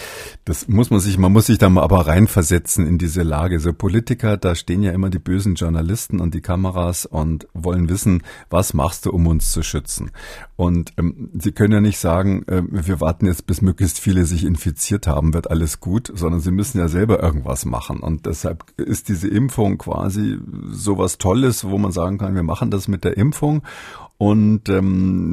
[0.44, 3.58] Das muss man sich, man muss sich da mal aber reinversetzen in diese Lage.
[3.58, 8.22] So Politiker, da stehen ja immer die bösen Journalisten und die Kameras und wollen wissen,
[8.50, 10.12] was machst du, um uns zu schützen?
[10.56, 14.44] Und ähm, sie können ja nicht sagen, äh, wir warten jetzt, bis möglichst viele sich
[14.44, 17.98] infiziert haben, wird alles gut, sondern sie müssen ja selber irgendwas machen.
[17.98, 20.38] Und deshalb ist diese Impfung quasi
[20.70, 23.62] sowas Tolles, wo man sagen kann, wir machen das mit der Impfung
[24.16, 24.83] und ähm,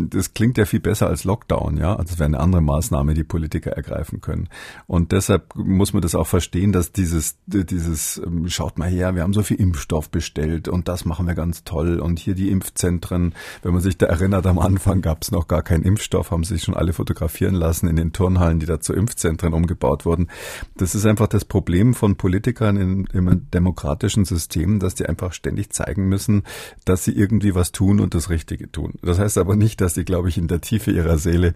[0.09, 1.91] das klingt ja viel besser als Lockdown, ja.
[1.95, 4.49] Also das wäre eine andere Maßnahme, die Politiker ergreifen können.
[4.87, 9.23] Und deshalb muss man das auch verstehen, dass dieses, dieses, ähm, schaut mal her, wir
[9.23, 11.99] haben so viel Impfstoff bestellt und das machen wir ganz toll.
[11.99, 15.61] Und hier die Impfzentren, wenn man sich da erinnert, am Anfang gab es noch gar
[15.61, 19.53] keinen Impfstoff, haben sich schon alle fotografieren lassen in den Turnhallen, die da zu Impfzentren
[19.53, 20.29] umgebaut wurden.
[20.75, 25.71] Das ist einfach das Problem von Politikern in, im demokratischen System, dass die einfach ständig
[25.71, 26.43] zeigen müssen,
[26.85, 28.93] dass sie irgendwie was tun und das Richtige tun.
[29.01, 31.53] Das heißt aber nicht, dass sie, glaube ich, in der Tiefe ihrer Seele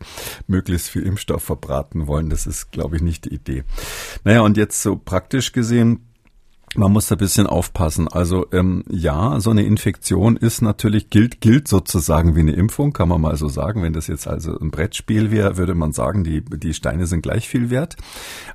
[0.48, 2.30] möglichst viel Impfstoff verbraten wollen.
[2.30, 3.64] Das ist, glaube ich, nicht die Idee.
[4.24, 6.02] Naja, und jetzt so praktisch gesehen,
[6.78, 8.08] man muss da ein bisschen aufpassen.
[8.08, 13.10] Also ähm, ja, so eine Infektion ist natürlich, gilt, gilt sozusagen wie eine Impfung, kann
[13.10, 13.82] man mal so sagen.
[13.82, 17.48] Wenn das jetzt also ein Brettspiel wäre, würde man sagen, die, die Steine sind gleich
[17.48, 17.96] viel wert.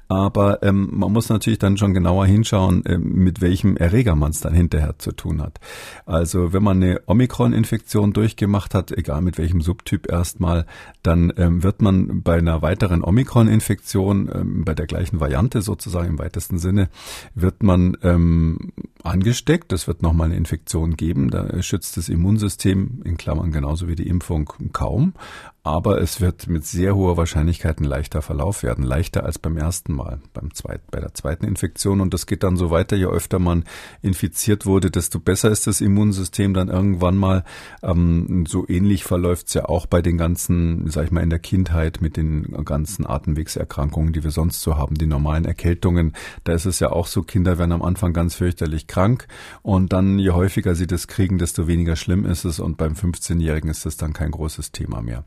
[0.08, 4.40] Aber ähm, man muss natürlich dann schon genauer hinschauen, ähm, mit welchem Erreger man es
[4.40, 5.60] dann hinterher zu tun hat.
[6.04, 10.66] Also wenn man eine Omikron-Infektion durchgemacht hat, egal mit welchem Subtyp erstmal,
[11.02, 16.18] dann ähm, wird man bei einer weiteren Omikron-Infektion, ähm, bei der gleichen Variante sozusagen im
[16.18, 16.88] weitesten Sinne,
[17.34, 19.72] wird man ähm, angesteckt.
[19.72, 21.30] Es wird nochmal eine Infektion geben.
[21.30, 25.14] Da schützt das Immunsystem in Klammern genauso wie die Impfung kaum
[25.62, 29.92] aber es wird mit sehr hoher Wahrscheinlichkeit ein leichter Verlauf werden, leichter als beim ersten
[29.92, 32.00] Mal, beim zweiten, bei der zweiten Infektion.
[32.00, 33.64] Und das geht dann so weiter, je öfter man
[34.00, 37.44] infiziert wurde, desto besser ist das Immunsystem dann irgendwann mal.
[37.82, 41.38] Ähm, so ähnlich verläuft es ja auch bei den ganzen, sag ich mal, in der
[41.38, 46.14] Kindheit mit den ganzen Atemwegserkrankungen, die wir sonst so haben, die normalen Erkältungen.
[46.44, 49.26] Da ist es ja auch so, Kinder werden am Anfang ganz fürchterlich krank
[49.60, 53.68] und dann, je häufiger sie das kriegen, desto weniger schlimm ist es und beim 15-Jährigen
[53.68, 55.24] ist das dann kein großes Thema mehr.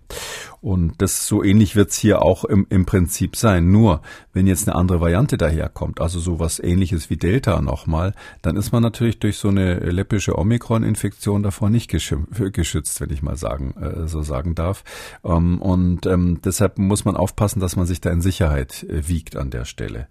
[0.62, 3.72] Und das so ähnlich wird es hier auch im, im Prinzip sein.
[3.72, 8.72] Nur, wenn jetzt eine andere Variante daherkommt, also sowas ähnliches wie Delta nochmal, dann ist
[8.72, 14.08] man natürlich durch so eine läppische Omikron-Infektion davor nicht geschützt, wenn ich mal sagen, äh,
[14.08, 14.84] so sagen darf.
[15.26, 19.36] Ähm, und ähm, deshalb muss man aufpassen, dass man sich da in Sicherheit äh, wiegt
[19.36, 20.08] an der Stelle.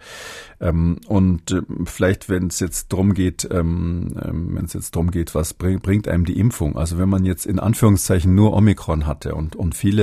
[0.61, 5.11] Ähm, und äh, vielleicht, wenn es jetzt drum geht, ähm, ähm, wenn es jetzt drum
[5.11, 6.77] geht, was bring, bringt einem die Impfung?
[6.77, 10.02] Also wenn man jetzt in Anführungszeichen nur Omikron hatte und, und viele,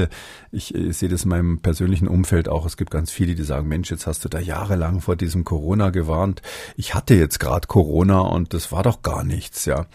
[0.51, 3.67] ich, ich sehe das in meinem persönlichen Umfeld auch, es gibt ganz viele, die sagen,
[3.67, 6.41] Mensch, jetzt hast du da jahrelang vor diesem Corona gewarnt.
[6.75, 9.85] Ich hatte jetzt gerade Corona und das war doch gar nichts, ja.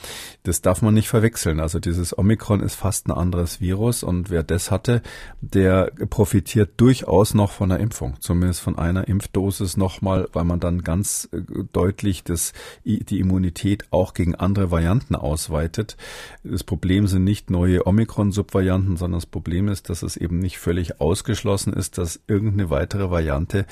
[0.45, 1.61] Das darf man nicht verwechseln.
[1.61, 5.03] Also dieses Omikron ist fast ein anderes Virus und wer das hatte,
[5.43, 10.61] der profitiert durchaus noch von der Impfung, zumindest von einer Impfdosis nochmal, weil man man
[10.61, 11.41] dann ganz äh,
[11.73, 12.53] deutlich das,
[12.85, 15.97] die Immunität auch gegen andere Varianten ausweitet.
[16.45, 21.01] Das Problem sind nicht neue Omikron-Subvarianten, sondern das Problem ist, dass es eben nicht völlig
[21.01, 23.67] ausgeschlossen ist, dass irgendeine weitere Variante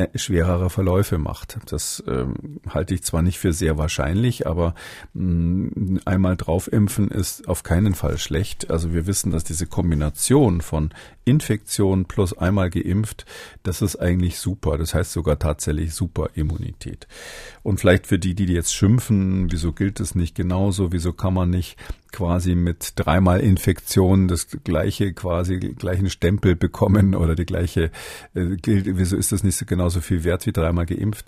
[0.00, 1.58] äh, schwerere Verläufe macht.
[1.72, 4.76] Das ähm, halte ich zwar nicht für sehr wahrscheinlich, aber
[5.12, 8.70] mh, mm, einmal draufimpfen ist auf keinen Fall schlecht.
[8.70, 10.90] Also wir wissen, dass diese Kombination von
[11.24, 13.26] Infektion plus einmal geimpft,
[13.64, 14.78] das ist eigentlich super.
[14.78, 17.08] Das heißt sogar tatsächlich super Immunität.
[17.64, 21.50] Und vielleicht für die, die jetzt schimpfen, wieso gilt es nicht genauso, wieso kann man
[21.50, 21.76] nicht
[22.12, 27.90] quasi mit dreimal Infektion das gleiche quasi gleichen Stempel bekommen oder die gleiche
[28.34, 31.26] äh, gilt, wieso ist das nicht so genauso viel wert wie dreimal geimpft?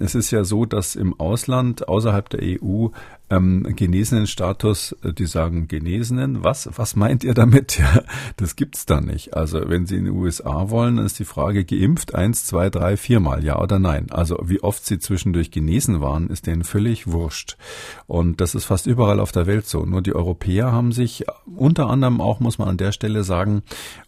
[0.00, 2.88] Es ist ja so, dass im Ausland, außerhalb der EU,
[3.28, 7.78] ähm, genesenen Status, äh, die sagen Genesenen, was, was meint ihr damit?
[7.86, 8.02] Ja,
[8.36, 9.34] das gibt's da nicht.
[9.34, 12.96] Also wenn Sie in die USA wollen, dann ist die Frage geimpft, eins, zwei, drei,
[12.96, 14.06] viermal, ja oder nein.
[14.10, 17.58] Also wie oft Sie zwischendurch genesen waren, ist denen völlig wurscht.
[18.06, 19.84] Und das ist fast überall auf der Welt so.
[19.84, 23.62] Nur die Europäer haben sich unter anderem auch, muss man an der Stelle sagen,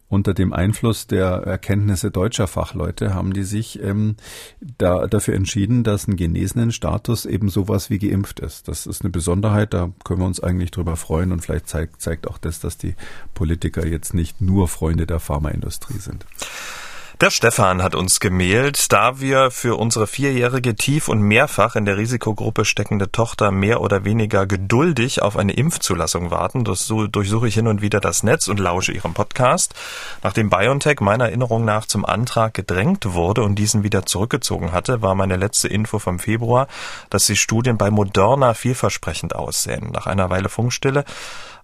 [0.09, 4.17] unter dem Einfluss der Erkenntnisse deutscher Fachleute haben die sich ähm,
[4.61, 8.69] da, dafür entschieden, dass ein genesenen Status eben sowas wie geimpft ist.
[8.69, 12.27] Das ist eine Besonderheit, da können wir uns eigentlich drüber freuen und vielleicht zeigt, zeigt
[12.27, 12.95] auch das, dass die
[13.35, 16.25] Politiker jetzt nicht nur Freunde der Pharmaindustrie sind.
[17.21, 21.97] Der Stefan hat uns gemailt, da wir für unsere vierjährige tief und mehrfach in der
[21.97, 26.63] Risikogruppe steckende Tochter mehr oder weniger geduldig auf eine Impfzulassung warten.
[26.63, 29.75] Das so durchsuche ich hin und wieder das Netz und lausche ihrem Podcast.
[30.23, 35.17] Nachdem BioNTech meiner Erinnerung nach zum Antrag gedrängt wurde und diesen wieder zurückgezogen hatte, war
[35.17, 36.69] meine letzte Info vom Februar,
[37.11, 39.91] dass die Studien bei Moderna vielversprechend aussehen.
[39.93, 41.05] Nach einer Weile Funkstille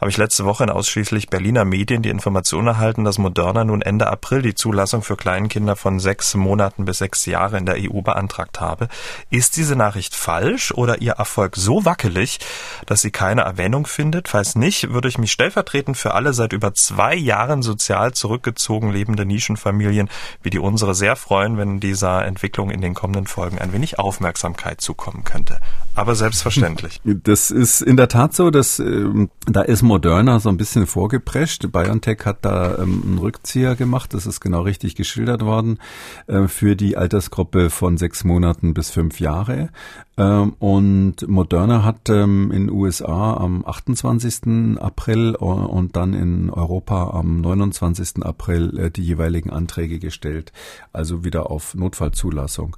[0.00, 4.06] habe ich letzte Woche in ausschließlich Berliner Medien die Information erhalten, dass Moderna nun Ende
[4.06, 8.60] April die Zulassung für Kleinkinder von sechs Monaten bis sechs Jahre in der EU beantragt
[8.60, 8.88] habe.
[9.30, 12.38] Ist diese Nachricht falsch oder Ihr Erfolg so wackelig,
[12.86, 14.28] dass sie keine Erwähnung findet?
[14.28, 19.26] Falls nicht, würde ich mich stellvertretend für alle seit über zwei Jahren sozial zurückgezogen lebende
[19.26, 20.08] Nischenfamilien
[20.42, 24.80] wie die unsere sehr freuen, wenn dieser Entwicklung in den kommenden Folgen ein wenig Aufmerksamkeit
[24.80, 25.60] zukommen könnte.
[25.94, 27.00] Aber selbstverständlich.
[27.04, 29.04] Das ist in der Tat so, dass äh,
[29.46, 31.70] da ist Moderna so ein bisschen vorgeprescht.
[31.70, 35.78] BioNTech hat da ähm, einen Rückzieher gemacht, das ist genau richtig geschildert worden,
[36.26, 39.70] äh, für die Altersgruppe von sechs Monaten bis fünf Jahre.
[40.16, 44.78] Ähm, und Moderna hat ähm, in USA am 28.
[44.78, 48.22] April äh, und dann in Europa am 29.
[48.22, 50.52] April äh, die jeweiligen Anträge gestellt,
[50.92, 52.76] also wieder auf Notfallzulassung.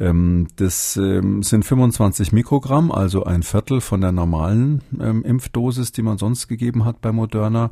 [0.00, 6.02] Ähm, das ähm, sind 25 Mikrogramm, also ein Viertel von der normalen ähm, Impfdosis, die
[6.02, 7.70] man sonst gegeben hat bei Moderna.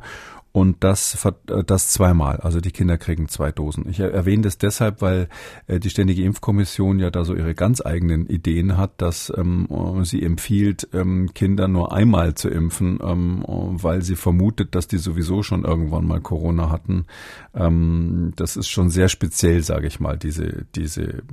[0.53, 2.37] Und das, äh, das zweimal.
[2.37, 3.89] Also die Kinder kriegen zwei Dosen.
[3.89, 5.27] Ich erwähne das deshalb, weil
[5.65, 9.67] äh, die Ständige Impfkommission ja da so ihre ganz eigenen Ideen hat, dass ähm,
[10.03, 15.41] sie empfiehlt, ähm, Kinder nur einmal zu impfen, ähm, weil sie vermutet, dass die sowieso
[15.41, 17.07] schon irgendwann mal Corona hatten.
[17.55, 21.23] Ähm, das ist schon sehr speziell, sage ich mal, diese, diese,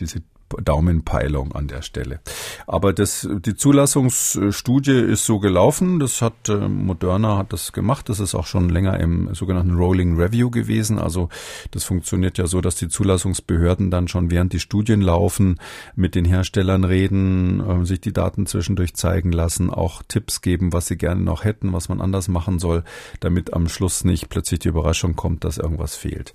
[0.00, 0.22] diese
[0.62, 2.20] Daumenpeilung an der Stelle.
[2.66, 5.98] Aber das, die Zulassungsstudie ist so gelaufen.
[5.98, 8.08] Das hat äh, Moderna hat das gemacht.
[8.08, 10.98] Das ist auch schon länger im sogenannten Rolling Review gewesen.
[10.98, 11.28] Also
[11.70, 15.60] das funktioniert ja so, dass die Zulassungsbehörden dann schon während die Studien laufen
[15.94, 20.86] mit den Herstellern reden, äh, sich die Daten zwischendurch zeigen lassen, auch Tipps geben, was
[20.86, 22.84] sie gerne noch hätten, was man anders machen soll,
[23.20, 26.34] damit am Schluss nicht plötzlich die Überraschung kommt, dass irgendwas fehlt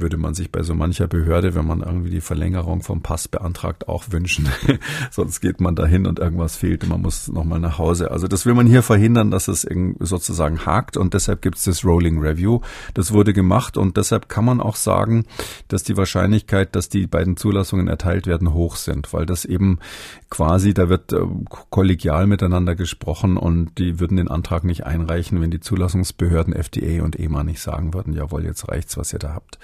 [0.00, 3.88] würde man sich bei so mancher Behörde, wenn man irgendwie die Verlängerung vom Pass beantragt,
[3.88, 4.48] auch wünschen.
[5.10, 8.10] Sonst geht man dahin und irgendwas fehlt und man muss nochmal nach Hause.
[8.10, 9.66] Also das will man hier verhindern, dass es
[9.98, 12.60] sozusagen hakt und deshalb gibt es das Rolling Review.
[12.94, 15.24] Das wurde gemacht und deshalb kann man auch sagen,
[15.66, 19.78] dass die Wahrscheinlichkeit, dass die beiden Zulassungen erteilt werden, hoch sind, weil das eben
[20.30, 21.20] quasi, da wird äh,
[21.70, 27.18] kollegial miteinander gesprochen und die würden den Antrag nicht einreichen, wenn die Zulassungsbehörden FDA und
[27.18, 29.58] EMA nicht sagen würden, jawohl, jetzt reicht's, was ihr da habt.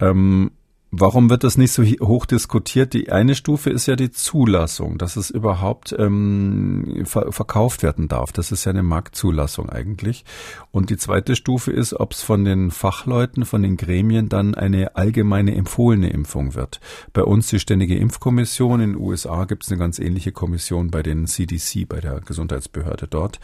[0.00, 0.50] Ähm,
[0.98, 2.94] Warum wird das nicht so hoch diskutiert?
[2.94, 8.32] Die eine Stufe ist ja die Zulassung, dass es überhaupt ähm, ver verkauft werden darf.
[8.32, 10.24] Das ist ja eine Marktzulassung eigentlich.
[10.70, 14.96] Und die zweite Stufe ist, ob es von den Fachleuten, von den Gremien dann eine
[14.96, 16.80] allgemeine empfohlene Impfung wird.
[17.12, 21.02] Bei uns die Ständige Impfkommission, in den USA gibt es eine ganz ähnliche Kommission bei
[21.02, 23.38] den CDC, bei der Gesundheitsbehörde dort.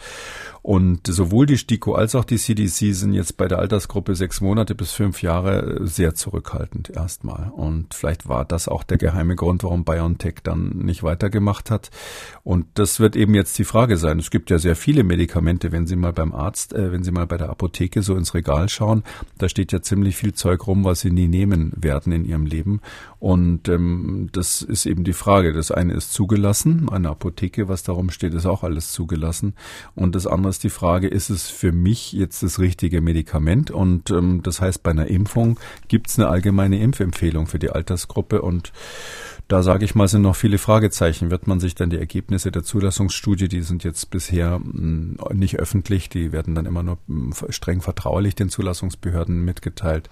[0.63, 4.73] Und sowohl die STIKO als auch die CDC sind jetzt bei der Altersgruppe sechs Monate
[4.73, 7.42] bis fünf Jahre sehr zurückhaltend erstmal.
[7.51, 11.91] Und vielleicht war das auch der geheime Grund, warum BioNTech dann nicht weitergemacht hat.
[12.43, 14.19] Und das wird eben jetzt die Frage sein.
[14.19, 17.27] Es gibt ja sehr viele Medikamente, wenn Sie mal beim Arzt, äh, wenn Sie mal
[17.27, 19.03] bei der Apotheke so ins Regal schauen,
[19.37, 22.81] da steht ja ziemlich viel Zeug rum, was Sie nie nehmen werden in Ihrem Leben.
[23.19, 25.53] Und ähm, das ist eben die Frage.
[25.53, 29.53] Das eine ist zugelassen, eine Apotheke, was darum steht, ist auch alles zugelassen.
[29.95, 33.71] Und das andere ist die Frage, ist es für mich jetzt das richtige Medikament?
[33.71, 38.41] Und ähm, das heißt, bei einer Impfung gibt es eine allgemeine Impfempfehlung für die Altersgruppe
[38.41, 38.71] und
[39.49, 41.29] da sage ich mal, sind noch viele Fragezeichen.
[41.29, 46.07] Wird man sich dann die Ergebnisse der Zulassungsstudie, die sind jetzt bisher mm, nicht öffentlich,
[46.07, 50.09] die werden dann immer nur mm, streng vertraulich den Zulassungsbehörden mitgeteilt.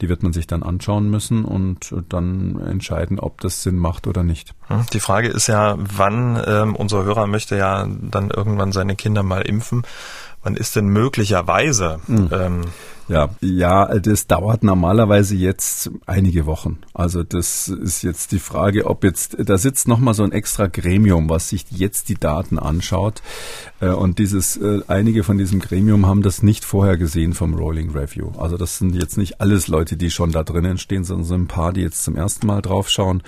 [0.00, 4.22] Die wird man sich dann anschauen müssen und dann entscheiden, ob das Sinn macht oder
[4.22, 4.54] nicht.
[4.68, 9.22] Hm, die Frage ist ja, wann ähm, unser Hörer möchte ja dann irgendwann seine Kinder
[9.22, 9.82] mal impfen.
[10.42, 12.28] Wann ist denn möglicherweise mhm.
[12.30, 12.60] ähm,
[13.08, 16.78] ja, ja, das dauert normalerweise jetzt einige Wochen.
[16.94, 21.28] Also das ist jetzt die Frage, ob jetzt, da sitzt nochmal so ein extra Gremium,
[21.28, 23.22] was sich jetzt die Daten anschaut.
[23.80, 27.90] Äh, und dieses, äh, einige von diesem Gremium haben das nicht vorher gesehen vom Rolling
[27.90, 28.32] Review.
[28.38, 31.46] Also das sind jetzt nicht alles Leute, die schon da drinnen stehen, sondern so ein
[31.46, 33.22] paar, die jetzt zum ersten Mal draufschauen.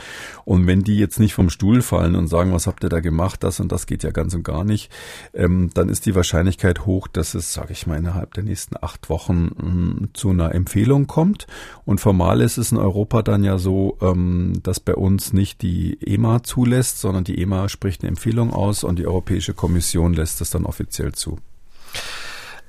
[0.45, 3.43] Und wenn die jetzt nicht vom Stuhl fallen und sagen, was habt ihr da gemacht,
[3.43, 4.91] das und das geht ja ganz und gar nicht,
[5.35, 9.11] ähm, dann ist die Wahrscheinlichkeit hoch, dass es, sage ich mal, innerhalb der nächsten acht
[9.11, 11.47] Wochen ähm, zu einer Empfehlung kommt.
[11.85, 15.99] Und formal ist es in Europa dann ja so, ähm, dass bei uns nicht die
[16.01, 20.51] EMA zulässt, sondern die EMA spricht eine Empfehlung aus und die Europäische Kommission lässt das
[20.51, 21.39] dann offiziell zu.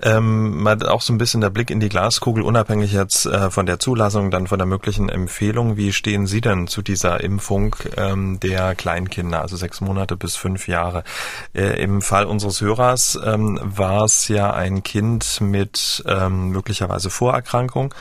[0.01, 3.65] Ähm, mal auch so ein bisschen der Blick in die Glaskugel, unabhängig jetzt äh, von
[3.65, 5.75] der Zulassung, dann von der möglichen Empfehlung.
[5.75, 10.67] Wie stehen Sie denn zu dieser Impfung ähm, der Kleinkinder, also sechs Monate bis fünf
[10.67, 11.03] Jahre?
[11.53, 17.93] Äh, Im Fall unseres Hörers ähm, war es ja ein Kind mit ähm, möglicherweise Vorerkrankung.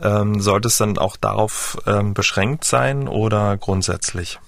[0.00, 4.40] Ähm, sollte es dann auch darauf ähm, beschränkt sein oder grundsätzlich?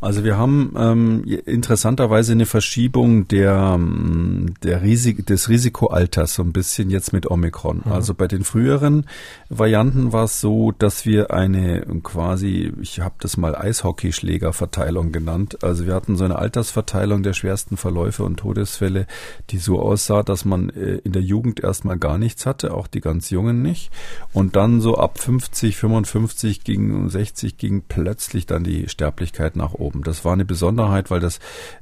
[0.00, 6.52] Also wir haben ähm, interessanterweise eine Verschiebung der, ähm, der Risik des Risikoalters so ein
[6.52, 7.82] bisschen jetzt mit Omikron.
[7.84, 7.92] Mhm.
[7.92, 9.06] Also bei den früheren
[9.48, 15.64] Varianten war es so, dass wir eine quasi, ich habe das mal Eishockeyschlägerverteilung genannt.
[15.64, 19.06] Also wir hatten so eine Altersverteilung der schwersten Verläufe und Todesfälle,
[19.50, 23.00] die so aussah, dass man äh, in der Jugend erstmal gar nichts hatte, auch die
[23.00, 23.90] ganz Jungen nicht.
[24.34, 29.85] Und dann so ab 50, 55 ging 60 ging plötzlich dann die Sterblichkeit nach oben
[29.86, 30.02] oben.
[30.02, 31.38] Das war eine Besonderheit, weil das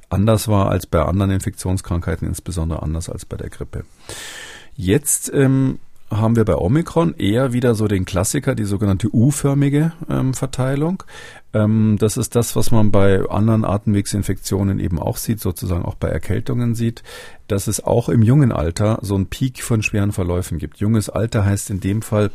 [0.09, 3.85] anders war als bei anderen Infektionskrankheiten, insbesondere anders als bei der Grippe.
[4.75, 5.79] Jetzt ähm,
[6.11, 11.03] haben wir bei Omikron eher wieder so den Klassiker, die sogenannte U-förmige ähm, Verteilung.
[11.53, 16.09] Ähm, das ist das, was man bei anderen Atemwegsinfektionen eben auch sieht, sozusagen auch bei
[16.09, 17.03] Erkältungen sieht,
[17.47, 20.77] dass es auch im jungen Alter so einen Peak von schweren Verläufen gibt.
[20.77, 22.29] Junges Alter heißt in dem Fall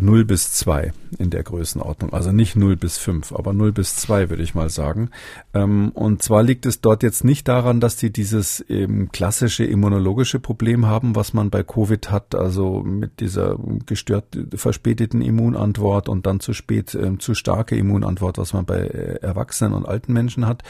[0.00, 2.12] 0 bis 2 in der Größenordnung.
[2.12, 5.10] Also nicht 0 bis 5, aber 0 bis 2 würde ich mal sagen.
[5.54, 10.40] Ähm, und zwar liegt es dort jetzt nicht daran, dass die dieses eben klassische immunologische
[10.40, 16.40] Problem haben, was man bei Covid hat, also mit dieser gestört verspäteten Immunantwort und dann
[16.40, 20.62] zu spät äh, zu starke Immunantwort, was man bei äh, Erwachsenen und alten Menschen hat,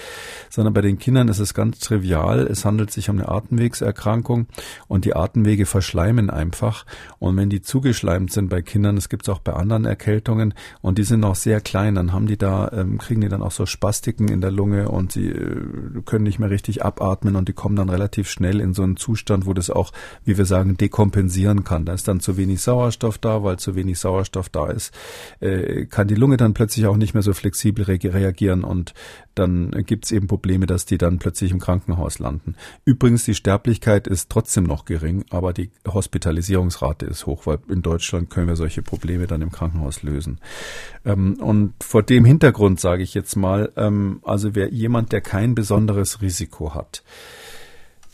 [0.51, 2.47] sondern bei den Kindern ist es ganz trivial.
[2.47, 4.47] Es handelt sich um eine Atemwegserkrankung
[4.87, 6.87] und die Atemwege verschleimen einfach.
[7.18, 10.55] Und wenn die zugeschleimt sind bei Kindern, es gibt gibt es auch bei anderen Erkältungen
[10.81, 11.97] und die sind noch sehr klein.
[11.97, 15.11] Dann haben die da, ähm, kriegen die dann auch so Spastiken in der Lunge und
[15.11, 18.85] sie äh, können nicht mehr richtig abatmen und die kommen dann relativ schnell in so
[18.85, 19.91] einen Zustand, wo das auch,
[20.25, 21.85] wie wir sagen, dekompensieren kann.
[21.85, 24.95] Da ist dann zu wenig Sauerstoff da, weil zu wenig Sauerstoff da ist,
[25.41, 28.95] äh, kann die Lunge dann plötzlich auch nicht mehr so flexibel re reagieren und
[29.39, 32.57] dann gibt es eben Probleme, dass die dann plötzlich im Krankenhaus landen.
[32.84, 38.30] Übrigens, die Sterblichkeit ist trotzdem noch gering, aber die Hospitalisierungsrate ist hoch, weil in Deutschland
[38.30, 40.41] können wir solche Probleme dann im Krankenhaus lösen.
[41.05, 45.55] Ähm, und vor dem Hintergrund sage ich jetzt mal, ähm, also wer jemand, der kein
[45.55, 47.03] besonderes Risiko hat,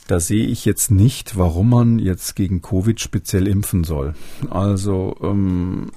[0.06, 4.14] da sehe ich jetzt nicht, warum man jetzt gegen Covid speziell impfen soll.
[4.50, 5.90] Also ähm,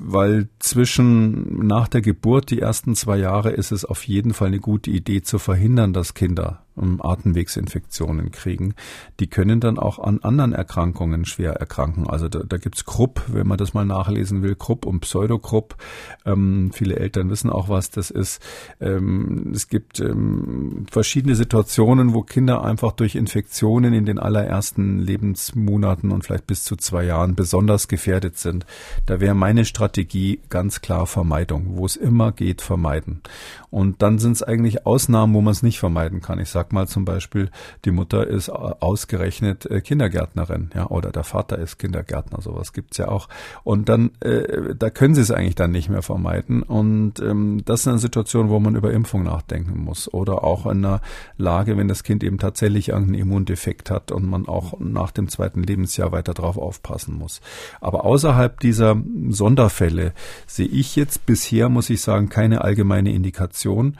[0.00, 4.60] weil zwischen nach der Geburt die ersten zwei Jahre ist es auf jeden Fall eine
[4.60, 6.62] gute Idee zu verhindern, dass Kinder
[7.00, 8.74] Atemwegsinfektionen kriegen.
[9.20, 12.08] Die können dann auch an anderen Erkrankungen schwer erkranken.
[12.08, 15.76] Also da, da gibt's Krupp, wenn man das mal nachlesen will, Krupp und Pseudokrupp.
[16.24, 18.40] Ähm, viele Eltern wissen auch, was das ist.
[18.80, 26.10] Ähm, es gibt ähm, verschiedene Situationen, wo Kinder einfach durch Infektionen in den allerersten Lebensmonaten
[26.10, 28.66] und vielleicht bis zu zwei Jahren besonders gefährdet sind.
[29.06, 31.76] Da wäre meine Strategie ganz klar Vermeidung.
[31.76, 33.22] Wo es immer geht, vermeiden.
[33.70, 36.38] Und dann sind es eigentlich Ausnahmen, wo man es nicht vermeiden kann.
[36.38, 37.50] Ich sag mal zum Beispiel,
[37.84, 43.08] die Mutter ist ausgerechnet äh, Kindergärtnerin, ja, oder der Vater ist Kindergärtner, sowas gibt's ja
[43.08, 43.28] auch.
[43.64, 46.62] Und dann, äh, da können sie es eigentlich dann nicht mehr vermeiden.
[46.62, 50.12] Und ähm, das ist eine Situation, wo man über Impfung nachdenken muss.
[50.12, 51.00] Oder auch in einer
[51.36, 55.62] Lage, wenn das Kind eben tatsächlich irgendeinen Immundefekt hat und man auch nach dem zweiten
[55.62, 57.40] Lebensjahr weiter drauf aufpassen muss.
[57.80, 58.96] Aber außerhalb dieser
[59.28, 60.12] Sonderfälle
[60.46, 63.96] sehe ich jetzt bisher, muss ich sagen, keine allgemeine Indikation.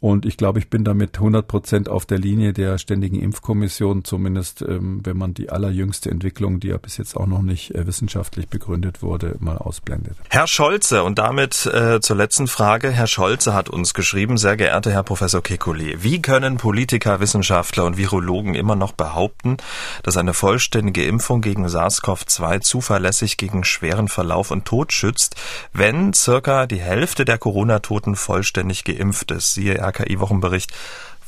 [0.00, 4.62] Und ich glaube, ich bin damit 100 Prozent auf der Linie der Ständigen Impfkommission, zumindest
[4.62, 8.48] ähm, wenn man die allerjüngste Entwicklung, die ja bis jetzt auch noch nicht äh, wissenschaftlich
[8.48, 10.16] begründet wurde, mal ausblendet.
[10.30, 12.90] Herr Scholze, und damit äh, zur letzten Frage.
[12.90, 17.96] Herr Scholze hat uns geschrieben, sehr geehrter Herr Professor Kekulé, wie können Politiker, Wissenschaftler und
[17.96, 19.56] Virologen immer noch behaupten,
[20.04, 25.34] dass eine vollständige Impfung gegen SARS-CoV-2 zuverlässig gegen schweren Verlauf und Tod schützt,
[25.72, 29.54] wenn circa die Hälfte der Corona-Toten vollständig geimpft ist?
[29.54, 30.72] Siehe RKI-Wochenbericht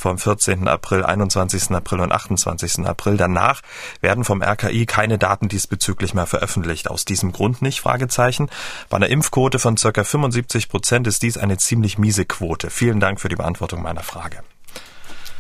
[0.00, 0.66] vom 14.
[0.66, 1.72] April, 21.
[1.72, 2.86] April und 28.
[2.86, 3.16] April.
[3.16, 3.61] Danach
[4.00, 6.88] werden vom RKI keine Daten diesbezüglich mehr veröffentlicht.
[6.88, 7.80] Aus diesem Grund nicht?
[7.80, 8.48] Fragezeichen.
[8.88, 12.70] Bei einer Impfquote von circa 75 Prozent ist dies eine ziemlich miese Quote.
[12.70, 14.42] Vielen Dank für die Beantwortung meiner Frage.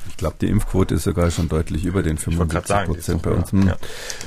[0.08, 3.52] Ich glaube, die Impfquote ist sogar schon deutlich über den 75 Prozent bei uns.
[3.52, 3.76] Ja.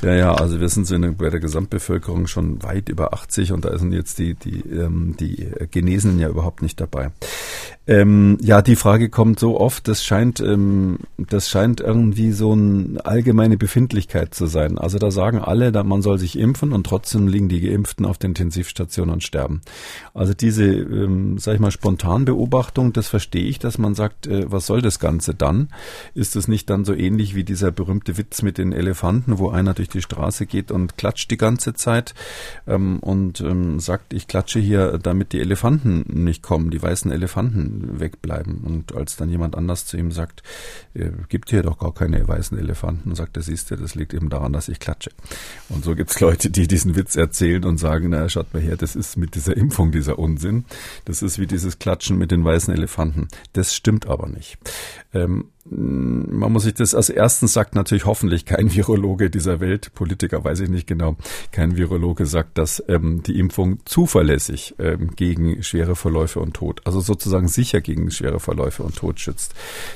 [0.01, 3.77] ja, ja, also wir sind so bei der Gesamtbevölkerung schon weit über 80 und da
[3.77, 7.11] sind jetzt die, die, ähm, die Genesenen ja überhaupt nicht dabei.
[7.85, 13.05] Ähm, ja, die Frage kommt so oft, das scheint, ähm, das scheint irgendwie so eine
[13.05, 14.77] allgemeine Befindlichkeit zu sein.
[14.77, 18.17] Also da sagen alle, da man soll sich impfen und trotzdem liegen die Geimpften auf
[18.17, 19.61] der Intensivstation und sterben.
[20.13, 24.65] Also diese, ähm, sag ich mal, Spontanbeobachtung, das verstehe ich, dass man sagt, äh, was
[24.65, 25.62] soll das Ganze dann?
[26.13, 29.73] Ist es nicht dann so ähnlich wie dieser berühmte Witz mit den Elefanten, wo einer
[29.73, 32.13] durch die Straße geht und klatscht die ganze Zeit
[32.67, 37.99] ähm, und ähm, sagt, ich klatsche hier, damit die Elefanten nicht kommen, die weißen Elefanten
[37.99, 38.61] wegbleiben.
[38.63, 40.43] Und als dann jemand anders zu ihm sagt,
[40.93, 44.29] äh, gibt hier doch gar keine weißen Elefanten, sagt er, siehst du, das liegt eben
[44.29, 45.11] daran, dass ich klatsche.
[45.69, 48.95] Und so gibt's Leute, die diesen Witz erzählen und sagen, na, schaut mal her, das
[48.95, 50.65] ist mit dieser Impfung dieser Unsinn.
[51.05, 53.27] Das ist wie dieses Klatschen mit den weißen Elefanten.
[53.53, 54.57] Das stimmt aber nicht.
[55.13, 60.43] Ähm, man muss sich das als erstens sagt natürlich hoffentlich kein Virologe dieser Welt, Politiker
[60.43, 61.15] weiß ich nicht genau,
[61.51, 66.99] kein Virologe sagt, dass ähm, die Impfung zuverlässig ähm, gegen schwere Verläufe und Tod, also
[66.99, 69.55] sozusagen sicher gegen schwere Verläufe und Tod schützt.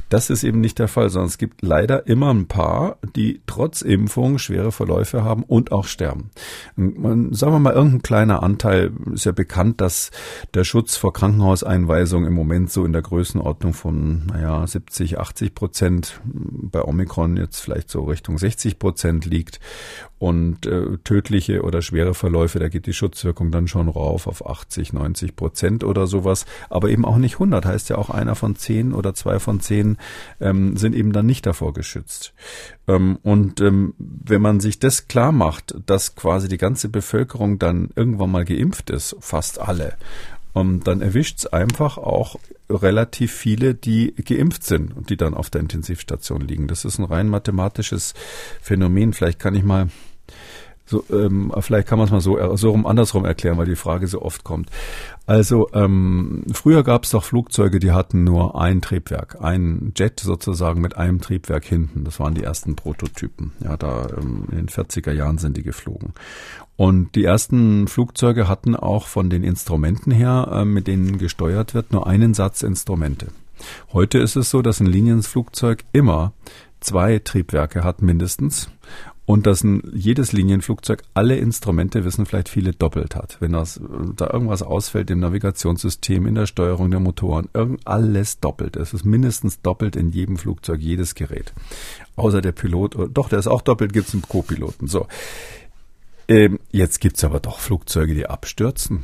[0.09, 3.81] Das ist eben nicht der Fall, sondern es gibt leider immer ein paar, die trotz
[3.81, 6.29] Impfung schwere Verläufe haben und auch sterben.
[6.77, 10.11] Man, sagen wir mal, irgendein kleiner Anteil ist ja bekannt, dass
[10.53, 16.21] der Schutz vor Krankenhauseinweisung im Moment so in der Größenordnung von, naja, 70, 80 Prozent,
[16.23, 19.59] bei Omikron jetzt vielleicht so Richtung 60 Prozent liegt
[20.19, 24.93] und äh, tödliche oder schwere Verläufe, da geht die Schutzwirkung dann schon rauf auf 80,
[24.93, 28.93] 90 Prozent oder sowas, aber eben auch nicht 100, heißt ja auch einer von zehn
[28.93, 29.97] oder zwei von zehn
[30.39, 32.33] ähm, sind eben dann nicht davor geschützt.
[32.87, 37.89] Ähm, und ähm, wenn man sich das klar macht, dass quasi die ganze Bevölkerung dann
[37.95, 39.97] irgendwann mal geimpft ist, fast alle,
[40.59, 42.37] um, dann erwischt es einfach auch
[42.69, 46.67] relativ viele, die geimpft sind und die dann auf der Intensivstation liegen.
[46.67, 48.13] Das ist ein rein mathematisches
[48.61, 49.13] Phänomen.
[49.13, 49.89] Vielleicht kann ich mal
[50.89, 54.07] so, ähm, vielleicht kann man es mal so, so rum andersrum erklären, weil die Frage
[54.07, 54.69] so oft kommt.
[55.25, 60.79] Also ähm, früher gab es doch Flugzeuge, die hatten nur ein Triebwerk, ein Jet sozusagen
[60.79, 62.05] mit einem Triebwerk hinten.
[62.05, 63.51] Das waren die ersten Prototypen.
[63.61, 66.13] Ja, da ähm, in den 40er Jahren sind die geflogen.
[66.77, 71.91] Und die ersten Flugzeuge hatten auch von den Instrumenten her, äh, mit denen gesteuert wird,
[71.91, 73.27] nur einen Satz Instrumente.
[73.91, 76.33] Heute ist es so, dass ein Linienflugzeug immer
[76.79, 78.69] zwei Triebwerke hat mindestens
[79.25, 83.37] und dass ein, jedes Linienflugzeug alle Instrumente, wissen vielleicht viele, doppelt hat.
[83.41, 83.81] Wenn das,
[84.15, 88.77] da irgendwas ausfällt im Navigationssystem, in der Steuerung der Motoren, irgend, alles doppelt.
[88.77, 91.53] Es ist mindestens doppelt in jedem Flugzeug, jedes Gerät.
[92.15, 94.87] Außer der Pilot, doch, der ist auch doppelt, gibt's einen Co-Piloten.
[94.87, 95.07] So.
[96.27, 99.03] Ähm, jetzt gibt's aber doch Flugzeuge, die abstürzen.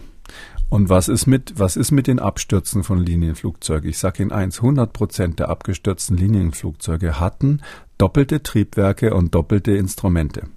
[0.70, 3.90] Und was ist mit, was ist mit den Abstürzen von Linienflugzeugen?
[3.90, 7.62] Ich sage Ihnen eins, 100 Prozent der abgestürzten Linienflugzeuge hatten
[7.98, 10.48] doppelte Triebwerke und doppelte Instrumente.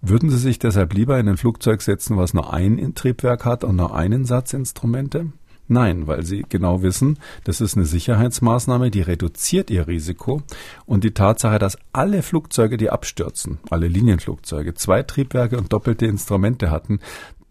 [0.00, 3.76] Würden Sie sich deshalb lieber in ein Flugzeug setzen, was nur ein Triebwerk hat und
[3.76, 5.32] nur einen Satz Instrumente?
[5.68, 10.42] Nein, weil sie genau wissen, das ist eine Sicherheitsmaßnahme, die reduziert ihr Risiko
[10.86, 16.70] und die Tatsache, dass alle Flugzeuge, die abstürzen, alle Linienflugzeuge, zwei Triebwerke und doppelte Instrumente
[16.70, 17.00] hatten,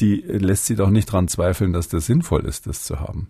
[0.01, 3.30] die lässt sie doch nicht daran zweifeln, dass das sinnvoll ist, das zu haben.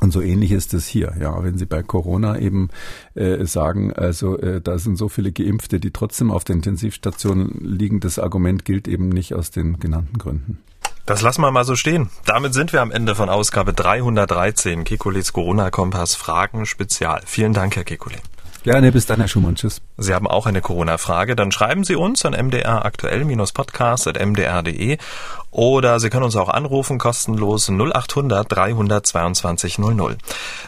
[0.00, 2.68] Und so ähnlich ist es hier, ja, wenn Sie bei Corona eben
[3.14, 7.98] äh, sagen, also äh, da sind so viele Geimpfte, die trotzdem auf der Intensivstation liegen,
[7.98, 10.58] das Argument gilt eben nicht aus den genannten Gründen.
[11.08, 12.10] Das lassen wir mal so stehen.
[12.26, 17.22] Damit sind wir am Ende von Ausgabe 313 Kekulis Corona-Kompass Fragen Spezial.
[17.24, 18.18] Vielen Dank, Herr Kekuli.
[18.64, 19.54] Gerne, bis dann, Herr Schumann.
[19.54, 19.80] Tschüss.
[19.96, 24.98] Sie haben auch eine Corona-Frage, dann schreiben Sie uns an mdraktuell-podcast.mdr.de
[25.50, 30.18] oder Sie können uns auch anrufen, kostenlos 0800 322 00.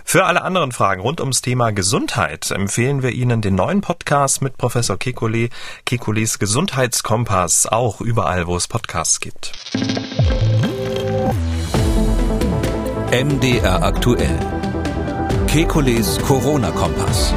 [0.04, 4.56] Für alle anderen Fragen rund ums Thema Gesundheit empfehlen wir Ihnen den neuen Podcast mit
[4.56, 5.50] Professor Kikuli,
[5.84, 9.52] Kikulis Gesundheitskompass, auch überall, wo es Podcasts gibt.
[13.12, 14.38] MDR aktuell.
[15.48, 17.34] Kekules Corona-Kompass.